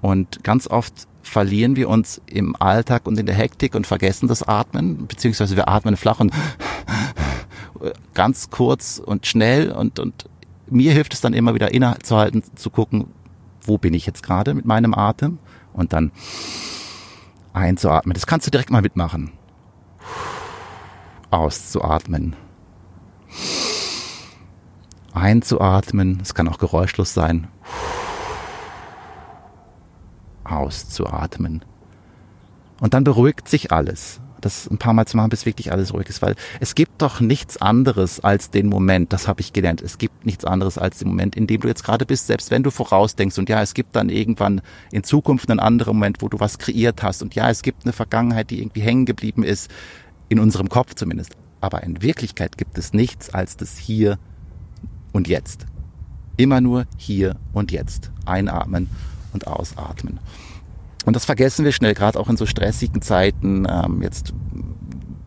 Und 0.00 0.44
ganz 0.44 0.66
oft 0.66 1.06
verlieren 1.22 1.76
wir 1.76 1.88
uns 1.88 2.20
im 2.26 2.56
Alltag 2.56 3.06
und 3.06 3.18
in 3.18 3.26
der 3.26 3.34
Hektik 3.34 3.74
und 3.74 3.86
vergessen 3.86 4.28
das 4.28 4.42
Atmen, 4.42 5.06
beziehungsweise 5.06 5.56
wir 5.56 5.68
atmen 5.68 5.96
flach 5.96 6.20
und 6.20 6.34
ganz 8.14 8.50
kurz 8.50 9.00
und 9.04 9.26
schnell 9.26 9.70
und, 9.70 9.98
und 9.98 10.26
mir 10.72 10.92
hilft 10.92 11.14
es 11.14 11.20
dann 11.20 11.34
immer 11.34 11.54
wieder 11.54 11.72
innezuhalten, 11.72 12.42
zu 12.54 12.70
gucken, 12.70 13.08
wo 13.62 13.78
bin 13.78 13.94
ich 13.94 14.06
jetzt 14.06 14.22
gerade 14.22 14.54
mit 14.54 14.64
meinem 14.64 14.94
Atem 14.94 15.38
und 15.72 15.92
dann 15.92 16.12
einzuatmen. 17.52 18.14
Das 18.14 18.26
kannst 18.26 18.46
du 18.46 18.50
direkt 18.50 18.70
mal 18.70 18.82
mitmachen. 18.82 19.32
Auszuatmen. 21.30 22.36
Einzuatmen. 25.14 26.18
Es 26.22 26.34
kann 26.34 26.48
auch 26.48 26.58
geräuschlos 26.58 27.14
sein 27.14 27.48
auszuatmen. 30.52 31.64
Und 32.80 32.94
dann 32.94 33.04
beruhigt 33.04 33.48
sich 33.48 33.72
alles. 33.72 34.20
Das 34.42 34.68
ein 34.70 34.76
paar 34.76 34.92
Mal 34.92 35.06
zu 35.06 35.16
machen, 35.16 35.30
bis 35.30 35.46
wirklich 35.46 35.72
alles 35.72 35.94
ruhig 35.94 36.08
ist, 36.08 36.20
weil 36.20 36.34
es 36.60 36.74
gibt 36.74 37.00
doch 37.00 37.20
nichts 37.20 37.56
anderes 37.56 38.20
als 38.20 38.50
den 38.50 38.68
Moment, 38.68 39.12
das 39.12 39.28
habe 39.28 39.40
ich 39.40 39.52
gelernt. 39.52 39.80
Es 39.80 39.98
gibt 39.98 40.26
nichts 40.26 40.44
anderes 40.44 40.76
als 40.76 40.98
den 40.98 41.08
Moment, 41.08 41.34
in 41.36 41.46
dem 41.46 41.60
du 41.60 41.68
jetzt 41.68 41.84
gerade 41.84 42.04
bist, 42.04 42.26
selbst 42.26 42.50
wenn 42.50 42.62
du 42.62 42.70
vorausdenkst 42.70 43.38
und 43.38 43.48
ja, 43.48 43.62
es 43.62 43.72
gibt 43.72 43.96
dann 43.96 44.10
irgendwann 44.10 44.60
in 44.90 45.04
Zukunft 45.04 45.50
einen 45.50 45.60
anderen 45.60 45.96
Moment, 45.96 46.20
wo 46.20 46.28
du 46.28 46.40
was 46.40 46.58
kreiert 46.58 47.02
hast 47.02 47.22
und 47.22 47.34
ja, 47.34 47.48
es 47.48 47.62
gibt 47.62 47.84
eine 47.84 47.92
Vergangenheit, 47.92 48.50
die 48.50 48.60
irgendwie 48.60 48.82
hängen 48.82 49.06
geblieben 49.06 49.42
ist, 49.44 49.70
in 50.28 50.38
unserem 50.38 50.68
Kopf 50.68 50.94
zumindest. 50.94 51.36
Aber 51.60 51.82
in 51.84 52.02
Wirklichkeit 52.02 52.58
gibt 52.58 52.76
es 52.76 52.92
nichts 52.92 53.30
als 53.30 53.56
das 53.56 53.78
Hier 53.78 54.18
und 55.12 55.28
Jetzt. 55.28 55.66
Immer 56.36 56.60
nur 56.60 56.86
hier 56.96 57.36
und 57.52 57.70
jetzt. 57.70 58.10
Einatmen 58.24 58.88
und 59.32 59.46
ausatmen. 59.46 60.18
Und 61.04 61.16
das 61.16 61.24
vergessen 61.24 61.64
wir 61.64 61.72
schnell, 61.72 61.94
gerade 61.94 62.18
auch 62.18 62.28
in 62.28 62.36
so 62.36 62.46
stressigen 62.46 63.02
Zeiten, 63.02 63.66
ähm, 63.68 64.02
jetzt 64.02 64.32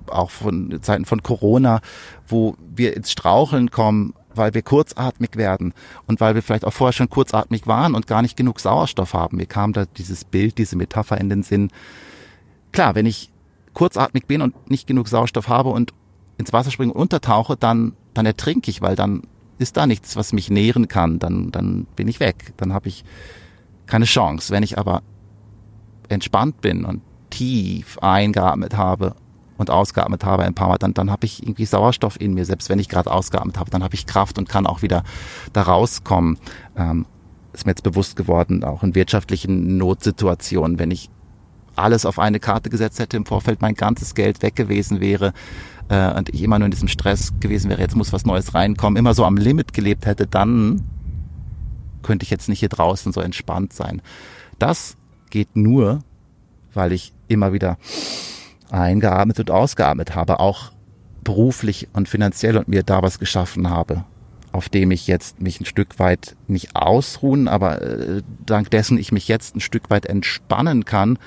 auch 0.08 0.30
von 0.30 0.80
Zeiten 0.82 1.06
von 1.06 1.24
Corona, 1.24 1.82
wo 2.28 2.56
wir 2.76 2.96
ins 2.96 3.12
Straucheln 3.12 3.72
kommen, 3.72 4.14
weil 4.34 4.54
wir 4.54 4.62
kurzatmig 4.62 5.36
werden 5.36 5.74
und 6.08 6.20
weil 6.20 6.36
wir 6.36 6.42
vielleicht 6.42 6.66
auch 6.66 6.74
vorher 6.74 6.94
schon 6.94 7.10
kurzatmig 7.10 7.68
waren 7.68 7.96
und 7.96 8.08
gar 8.08 8.22
nicht 8.22 8.38
genug 8.38 8.60
Sauerstoff 8.60 9.14
haben. 9.14 9.38
Mir 9.38 9.46
kam 9.46 9.74
da 9.74 9.86
dieses 9.86 10.26
Bild, 10.26 10.58
diese 10.58 10.76
Metapher 10.76 11.20
in 11.20 11.30
den 11.30 11.44
Sinn. 11.44 11.70
Klar, 12.72 12.96
wenn 12.96 13.06
ich 13.06 13.32
kurzatmig 13.74 14.26
bin 14.26 14.42
und 14.42 14.70
nicht 14.70 14.88
genug 14.88 15.08
Sauerstoff 15.08 15.48
habe 15.48 15.70
und 15.70 15.94
ins 16.38 16.54
Wasser 16.54 16.72
springe 16.72 16.94
und 16.94 17.00
untertauche, 17.00 17.56
dann, 17.56 17.94
dann 18.14 18.26
ertrinke 18.26 18.70
ich, 18.70 18.82
weil 18.82 18.96
dann 18.96 19.24
ist 19.58 19.78
da 19.78 19.88
nichts, 19.88 20.16
was 20.16 20.34
mich 20.34 20.50
nähren 20.50 20.88
kann. 20.88 21.20
Dann, 21.20 21.52
dann 21.52 21.86
bin 21.96 22.08
ich 22.08 22.20
weg. 22.20 22.54
Dann 22.58 22.74
habe 22.74 22.90
ich 22.90 23.06
keine 23.86 24.06
Chance. 24.06 24.52
Wenn 24.52 24.64
ich 24.64 24.78
aber 24.78 25.02
entspannt 26.10 26.62
bin 26.62 26.86
und 26.86 27.02
tief 27.30 27.98
eingeatmet 28.00 28.78
habe 28.78 29.16
und 29.58 29.70
ausgeatmet 29.70 30.26
habe 30.26 30.44
ein 30.44 30.54
paar 30.54 30.70
Mal, 30.70 30.78
dann, 30.78 30.94
dann 30.94 31.12
habe 31.12 31.26
ich 31.26 31.44
irgendwie 31.44 31.66
Sauerstoff 31.66 32.20
in 32.20 32.34
mir. 32.34 32.46
Selbst 32.46 32.70
wenn 32.70 32.80
ich 32.80 32.90
gerade 32.90 33.12
ausgeatmet 33.12 33.58
habe, 33.58 33.70
dann 33.72 33.84
habe 33.84 33.96
ich 33.96 34.06
Kraft 34.06 34.38
und 34.38 34.50
kann 34.50 34.68
auch 34.68 34.82
wieder 34.82 35.04
da 35.54 35.64
rauskommen. 35.64 36.38
Ähm, 36.76 37.06
ist 37.54 37.66
mir 37.66 37.72
jetzt 37.72 37.84
bewusst 37.84 38.18
geworden, 38.18 38.64
auch 38.64 38.84
in 38.84 38.96
wirtschaftlichen 38.96 39.78
Notsituationen, 39.78 40.78
wenn 40.78 40.92
ich 40.92 41.10
alles 41.76 42.06
auf 42.06 42.20
eine 42.20 42.40
Karte 42.40 42.70
gesetzt 42.70 43.00
hätte 43.00 43.18
im 43.18 43.26
Vorfeld, 43.26 43.62
mein 43.62 43.76
ganzes 43.76 44.14
Geld 44.16 44.42
weg 44.42 44.56
gewesen 44.56 45.00
wäre 45.00 45.34
äh, 45.90 46.14
und 46.14 46.30
ich 46.30 46.42
immer 46.42 46.60
nur 46.60 46.66
in 46.66 46.72
diesem 46.72 46.88
Stress 46.88 47.34
gewesen 47.40 47.70
wäre, 47.70 47.82
jetzt 47.82 47.96
muss 47.96 48.14
was 48.14 48.26
Neues 48.26 48.54
reinkommen, 48.54 48.98
immer 48.98 49.14
so 49.14 49.26
am 49.26 49.38
Limit 49.38 49.74
gelebt 49.74 50.06
hätte, 50.06 50.28
dann 50.28 50.84
könnte 52.02 52.24
ich 52.24 52.30
jetzt 52.30 52.50
nicht 52.50 52.60
hier 52.60 52.70
draußen 52.70 53.12
so 53.12 53.22
entspannt 53.22 53.74
sein. 53.74 54.02
Das 54.60 54.96
geht 55.36 55.58
nur, 55.58 56.00
weil 56.74 56.94
ich 56.94 57.12
immer 57.28 57.52
wieder 57.52 57.78
eingeatmet 58.72 59.38
und 59.42 59.52
ausgeatmet 59.52 60.16
habe, 60.16 60.40
auch 60.40 60.72
beruflich 61.26 61.90
und 61.92 62.08
finanziell 62.08 62.56
und 62.56 62.70
mir 62.70 62.84
da 62.84 63.02
was 63.02 63.20
geschaffen 63.20 63.70
habe, 63.70 64.06
auf 64.54 64.70
dem 64.70 64.92
ich 64.92 65.08
jetzt 65.08 65.42
mich 65.42 65.60
ein 65.60 65.66
Stück 65.66 66.00
weit 66.00 66.38
nicht 66.48 66.74
ausruhen, 66.74 67.50
aber 67.50 67.82
äh, 67.82 68.22
dank 68.46 68.72
dessen 68.72 68.98
ich 68.98 69.12
mich 69.12 69.28
jetzt 69.28 69.58
ein 69.58 69.60
Stück 69.60 69.90
weit 69.90 70.06
entspannen 70.06 70.86
kann, 70.86 71.20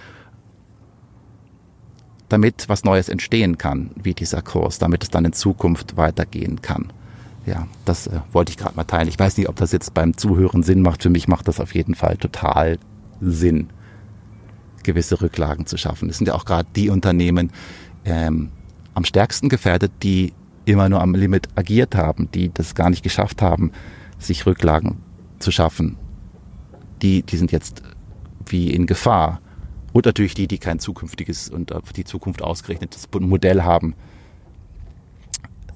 damit 2.30 2.70
was 2.70 2.82
Neues 2.82 3.10
entstehen 3.10 3.58
kann, 3.58 3.90
wie 3.94 4.14
dieser 4.14 4.40
Kurs, 4.40 4.78
damit 4.78 5.02
es 5.02 5.10
dann 5.10 5.26
in 5.26 5.34
Zukunft 5.34 5.98
weitergehen 5.98 6.62
kann. 6.62 6.94
ja, 7.44 7.66
das 7.84 8.06
äh, 8.06 8.20
wollte 8.32 8.52
ich 8.52 8.56
gerade 8.56 8.74
mal 8.74 8.84
teilen. 8.84 9.08
Ich 9.08 9.18
weiß 9.18 9.36
nicht, 9.36 9.50
ob 9.50 9.56
das 9.56 9.72
jetzt 9.72 9.92
beim 9.92 10.16
Zuhören 10.16 10.62
Sinn 10.62 10.80
macht. 10.80 11.02
Für 11.02 11.10
mich 11.10 11.28
macht 11.28 11.46
das 11.46 11.60
auf 11.60 11.74
jeden 11.74 11.94
Fall 11.94 12.16
total 12.16 12.78
Sinn, 13.20 13.68
gewisse 14.88 15.20
Rücklagen 15.20 15.66
zu 15.66 15.76
schaffen. 15.76 16.08
Es 16.08 16.16
sind 16.16 16.28
ja 16.28 16.34
auch 16.34 16.46
gerade 16.46 16.66
die 16.74 16.88
Unternehmen 16.88 17.52
ähm, 18.06 18.50
am 18.94 19.04
stärksten 19.04 19.50
gefährdet, 19.50 19.92
die 20.02 20.32
immer 20.64 20.88
nur 20.88 21.02
am 21.02 21.14
Limit 21.14 21.48
agiert 21.56 21.94
haben, 21.94 22.30
die 22.32 22.50
das 22.52 22.74
gar 22.74 22.88
nicht 22.88 23.02
geschafft 23.02 23.42
haben, 23.42 23.70
sich 24.18 24.46
Rücklagen 24.46 24.96
zu 25.40 25.50
schaffen. 25.50 25.98
Die, 27.02 27.22
die 27.22 27.36
sind 27.36 27.52
jetzt 27.52 27.82
wie 28.46 28.70
in 28.70 28.86
Gefahr. 28.86 29.42
Und 29.92 30.06
natürlich 30.06 30.32
die, 30.32 30.48
die 30.48 30.58
kein 30.58 30.78
zukünftiges 30.78 31.50
und 31.50 31.72
auf 31.72 31.92
die 31.92 32.04
Zukunft 32.04 32.42
ausgerechnetes 32.42 33.08
Modell 33.20 33.62
haben, 33.62 33.94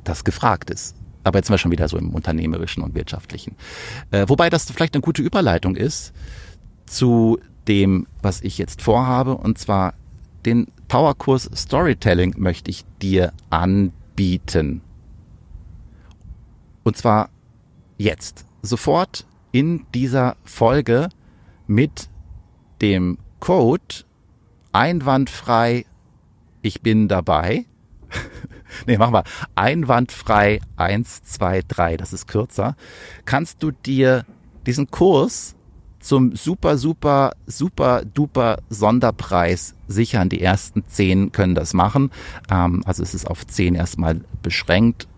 das 0.04 0.24
gefragt 0.24 0.70
ist. 0.70 0.96
Aber 1.22 1.38
jetzt 1.38 1.48
sind 1.48 1.54
wir 1.54 1.58
schon 1.58 1.70
wieder 1.70 1.88
so 1.88 1.98
im 1.98 2.14
unternehmerischen 2.14 2.82
und 2.82 2.94
wirtschaftlichen. 2.94 3.56
Äh, 4.10 4.24
wobei 4.28 4.48
das 4.48 4.70
vielleicht 4.70 4.94
eine 4.94 5.02
gute 5.02 5.20
Überleitung 5.22 5.76
ist 5.76 6.14
zu 6.86 7.38
dem, 7.68 8.06
was 8.20 8.40
ich 8.42 8.58
jetzt 8.58 8.82
vorhabe. 8.82 9.36
Und 9.36 9.58
zwar 9.58 9.94
den 10.44 10.66
Powerkurs 10.88 11.48
Storytelling 11.54 12.34
möchte 12.36 12.70
ich 12.70 12.84
dir 13.00 13.32
anbieten. 13.50 14.82
Und 16.82 16.96
zwar 16.96 17.30
jetzt, 17.96 18.44
sofort 18.62 19.26
in 19.52 19.86
dieser 19.94 20.36
Folge 20.44 21.08
mit 21.66 22.08
dem 22.80 23.18
Code 23.40 24.04
einwandfrei, 24.72 25.84
ich 26.62 26.82
bin 26.82 27.08
dabei. 27.08 27.66
nee, 28.86 28.98
machen 28.98 29.14
wir 29.14 29.24
einwandfrei 29.54 30.60
123, 30.76 31.96
das 31.96 32.12
ist 32.12 32.26
kürzer. 32.26 32.76
Kannst 33.24 33.62
du 33.62 33.70
dir 33.70 34.24
diesen 34.66 34.90
Kurs 34.90 35.54
zum 36.02 36.36
super, 36.36 36.76
super, 36.76 37.32
super 37.46 38.02
duper 38.04 38.58
Sonderpreis 38.68 39.74
sichern. 39.88 40.28
Die 40.28 40.42
ersten 40.42 40.84
zehn 40.86 41.32
können 41.32 41.54
das 41.54 41.72
machen. 41.74 42.10
Ähm, 42.50 42.82
also 42.84 43.02
es 43.02 43.14
ist 43.14 43.26
auf 43.26 43.46
zehn 43.46 43.74
erstmal 43.74 44.20
beschränkt. 44.42 45.08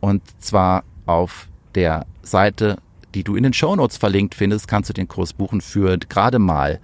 Und 0.00 0.22
zwar 0.38 0.84
auf 1.06 1.48
der 1.74 2.06
Seite, 2.22 2.78
die 3.14 3.24
du 3.24 3.36
in 3.36 3.44
den 3.44 3.52
Shownotes 3.52 3.96
verlinkt 3.96 4.34
findest, 4.34 4.68
kannst 4.68 4.90
du 4.90 4.94
den 4.94 5.08
Kurs 5.08 5.32
buchen 5.32 5.60
für 5.60 5.96
gerade 5.98 6.38
mal 6.38 6.80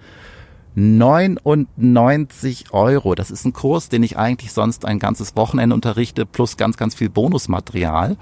99 0.75 2.73
Euro. 2.73 3.13
Das 3.13 3.29
ist 3.29 3.45
ein 3.45 3.53
Kurs, 3.53 3.89
den 3.89 4.03
ich 4.03 4.17
eigentlich 4.17 4.53
sonst 4.53 4.85
ein 4.85 4.99
ganzes 4.99 5.35
Wochenende 5.35 5.75
unterrichte, 5.75 6.25
plus 6.25 6.57
ganz, 6.57 6.77
ganz 6.77 6.95
viel 6.95 7.09
Bonusmaterial. 7.09 8.17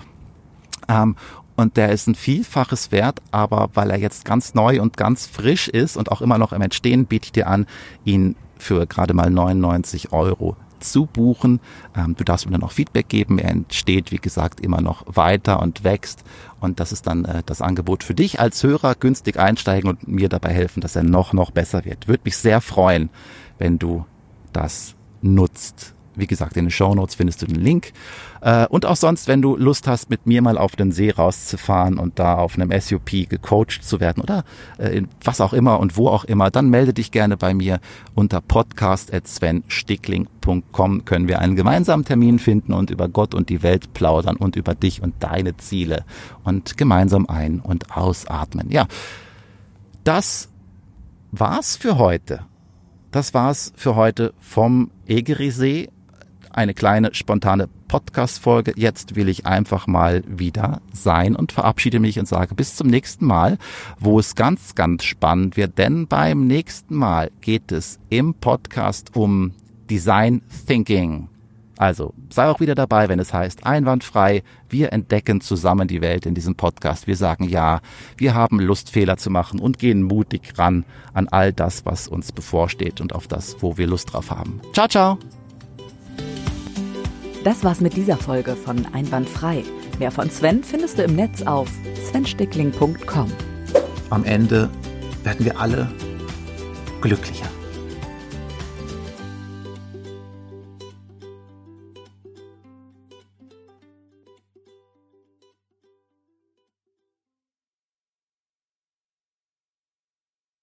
Ähm, 0.90 1.16
und 1.62 1.78
der 1.78 1.90
ist 1.90 2.08
ein 2.08 2.16
Vielfaches 2.16 2.92
wert, 2.92 3.22
aber 3.32 3.70
weil 3.74 3.92
er 3.92 4.00
jetzt 4.00 4.26
ganz 4.26 4.54
neu 4.54 4.82
und 4.82 4.98
ganz 4.98 5.28
frisch 5.28 5.68
ist 5.68 5.98
und 5.98 6.12
auch 6.12 6.22
immer 6.22 6.38
noch 6.38 6.54
im 6.54 6.62
Entstehen, 6.62 7.06
biete 7.06 7.26
ich 7.26 7.32
dir 7.32 7.48
an, 7.48 7.66
ihn 8.04 8.36
für 8.58 8.86
gerade 8.86 9.14
mal 9.14 9.30
99 9.30 10.12
Euro 10.12 10.56
zu 10.80 11.06
buchen. 11.06 11.60
Ähm, 11.96 12.16
du 12.16 12.24
darfst 12.24 12.46
mir 12.46 12.52
dann 12.52 12.64
auch 12.64 12.72
Feedback 12.72 13.08
geben. 13.08 13.40
Er 13.40 13.52
entsteht, 13.52 14.12
wie 14.12 14.18
gesagt, 14.18 14.60
immer 14.60 14.82
noch 14.82 15.04
weiter 15.06 15.62
und 15.62 15.84
wächst. 15.84 16.24
Und 16.60 16.80
das 16.80 16.92
ist 16.92 17.08
dann 17.08 17.26
äh, 17.26 17.44
das 17.46 17.62
Angebot 17.62 18.04
für 18.04 18.14
dich 18.14 18.40
als 18.40 18.62
Hörer, 18.64 18.96
günstig 18.96 19.38
einsteigen 19.38 19.90
und 19.90 20.08
mir 20.08 20.30
dabei 20.30 20.54
helfen, 20.54 20.82
dass 20.82 20.96
er 20.96 21.04
noch, 21.04 21.34
noch 21.34 21.52
besser 21.52 21.86
wird. 21.86 22.08
Würde 22.08 22.24
mich 22.26 22.38
sehr 22.38 22.62
freuen, 22.62 23.10
wenn 23.58 23.80
du 23.80 24.06
das 24.54 24.96
nutzt. 25.22 25.94
Wie 26.16 26.28
gesagt, 26.28 26.58
in 26.58 26.66
den 26.66 26.72
Show 26.72 26.94
Notes 26.94 27.16
findest 27.16 27.42
du 27.42 27.46
den 27.46 27.62
Link. 27.62 27.94
Äh, 28.42 28.68
und 28.68 28.86
auch 28.86 28.96
sonst, 28.96 29.28
wenn 29.28 29.42
du 29.42 29.56
Lust 29.56 29.88
hast, 29.88 30.10
mit 30.10 30.26
mir 30.26 30.42
mal 30.42 30.58
auf 30.58 30.76
den 30.76 30.92
See 30.92 31.12
rauszufahren 31.12 31.98
und 31.98 32.20
da 32.20 32.36
auf 32.36 32.56
einem 32.56 32.72
SUP 32.80 33.30
gecoacht 33.30 33.84
zu 33.84 34.00
werden 34.00 34.22
oder 34.22 34.44
äh, 34.78 35.02
was 35.24 35.42
auch 35.42 35.54
immer 35.54 35.80
und 35.80 35.98
wo 35.98 36.10
auch 36.10 36.26
immer, 36.26 36.52
dann 36.52 36.70
melde 36.70 36.94
dich 36.94 37.12
gerne 37.12 37.38
bei 37.38 37.54
mir 37.54 37.80
unter 38.16 38.42
podcast.svenstickling.com 38.42 41.06
können 41.06 41.28
wir 41.28 41.40
einen 41.40 41.56
gemeinsamen 41.56 42.04
Termin 42.04 42.40
finden 42.40 42.74
und 42.74 42.90
über 42.90 43.08
Gott 43.08 43.36
und 43.36 43.50
die 43.50 43.64
Welt 43.64 43.94
plaudern 43.94 44.36
und 44.36 44.56
über 44.56 44.76
dich 44.76 45.02
und 45.02 45.16
deine 45.20 45.58
Ziele 45.58 46.06
und 46.44 46.78
gemeinsam 46.78 47.28
ein- 47.28 47.60
und 47.60 47.96
ausatmen. 47.96 48.72
Ja, 48.72 48.88
das 50.04 50.50
war's 51.32 51.76
für 51.76 51.98
heute. 51.98 52.42
Das 53.12 53.34
war's 53.34 53.74
für 53.76 53.96
heute 53.96 54.34
vom 54.40 54.92
Egerisee 55.06 55.90
eine 56.56 56.74
kleine 56.74 57.14
spontane 57.14 57.70
Podcast-Folge. 57.88 58.74
Jetzt 58.76 59.16
will 59.16 59.30
ich 59.30 59.46
einfach 59.46 59.88
mal 59.88 60.24
wieder 60.28 60.82
sein 60.94 61.36
und 61.36 61.52
verabschiede 61.52 62.00
mich 62.00 62.20
und 62.20 62.28
sage 62.28 62.56
bis 62.56 62.76
zum 62.76 62.88
nächsten 62.88 63.26
Mal, 63.26 63.58
wo 64.00 64.20
es 64.20 64.36
ganz, 64.36 64.76
ganz 64.76 65.04
spannend 65.04 65.58
wird. 65.58 65.78
Denn 65.78 66.08
beim 66.08 66.48
nächsten 66.48 66.96
Mal 66.96 67.32
geht 67.42 67.72
es 67.72 68.00
im 68.10 68.34
Podcast 68.34 69.16
um 69.16 69.54
Design 69.90 70.42
Thinking. 70.68 71.28
Also 71.82 72.14
sei 72.30 72.48
auch 72.48 72.60
wieder 72.60 72.76
dabei, 72.76 73.10
wenn 73.10 73.18
es 73.18 73.34
heißt 73.34 73.66
einwandfrei. 73.66 74.44
Wir 74.70 74.94
entdecken 74.94 75.42
zusammen 75.42 75.88
die 75.88 76.00
Welt 76.00 76.28
in 76.28 76.36
diesem 76.36 76.54
Podcast. 76.54 77.08
Wir 77.08 77.16
sagen 77.16 77.50
ja, 77.50 77.82
wir 78.18 78.36
haben 78.36 78.60
Lust, 78.60 78.92
Fehler 78.92 79.18
zu 79.18 79.32
machen 79.32 79.60
und 79.60 79.80
gehen 79.80 80.04
mutig 80.04 80.60
ran 80.60 80.86
an 81.14 81.28
all 81.28 81.52
das, 81.54 81.84
was 81.84 82.08
uns 82.08 82.32
bevorsteht 82.32 83.02
und 83.02 83.16
auf 83.16 83.28
das, 83.28 83.64
wo 83.64 83.78
wir 83.78 83.88
Lust 83.88 84.14
drauf 84.14 84.30
haben. 84.30 84.62
Ciao, 84.74 84.88
ciao! 84.88 85.41
Das 87.44 87.64
war's 87.64 87.82
mit 87.82 87.96
dieser 87.96 88.18
Folge 88.18 88.56
von 88.56 88.86
Einwandfrei. 88.94 89.64
Mehr 90.00 90.12
von 90.12 90.30
Sven 90.30 90.64
findest 90.64 90.98
du 90.98 91.04
im 91.04 91.16
Netz 91.16 91.42
auf 91.42 91.70
svenstickling.com. 92.08 93.32
Am 94.10 94.24
Ende 94.24 94.70
werden 95.24 95.46
wir 95.46 95.60
alle 95.60 95.92
glücklicher. 97.02 97.50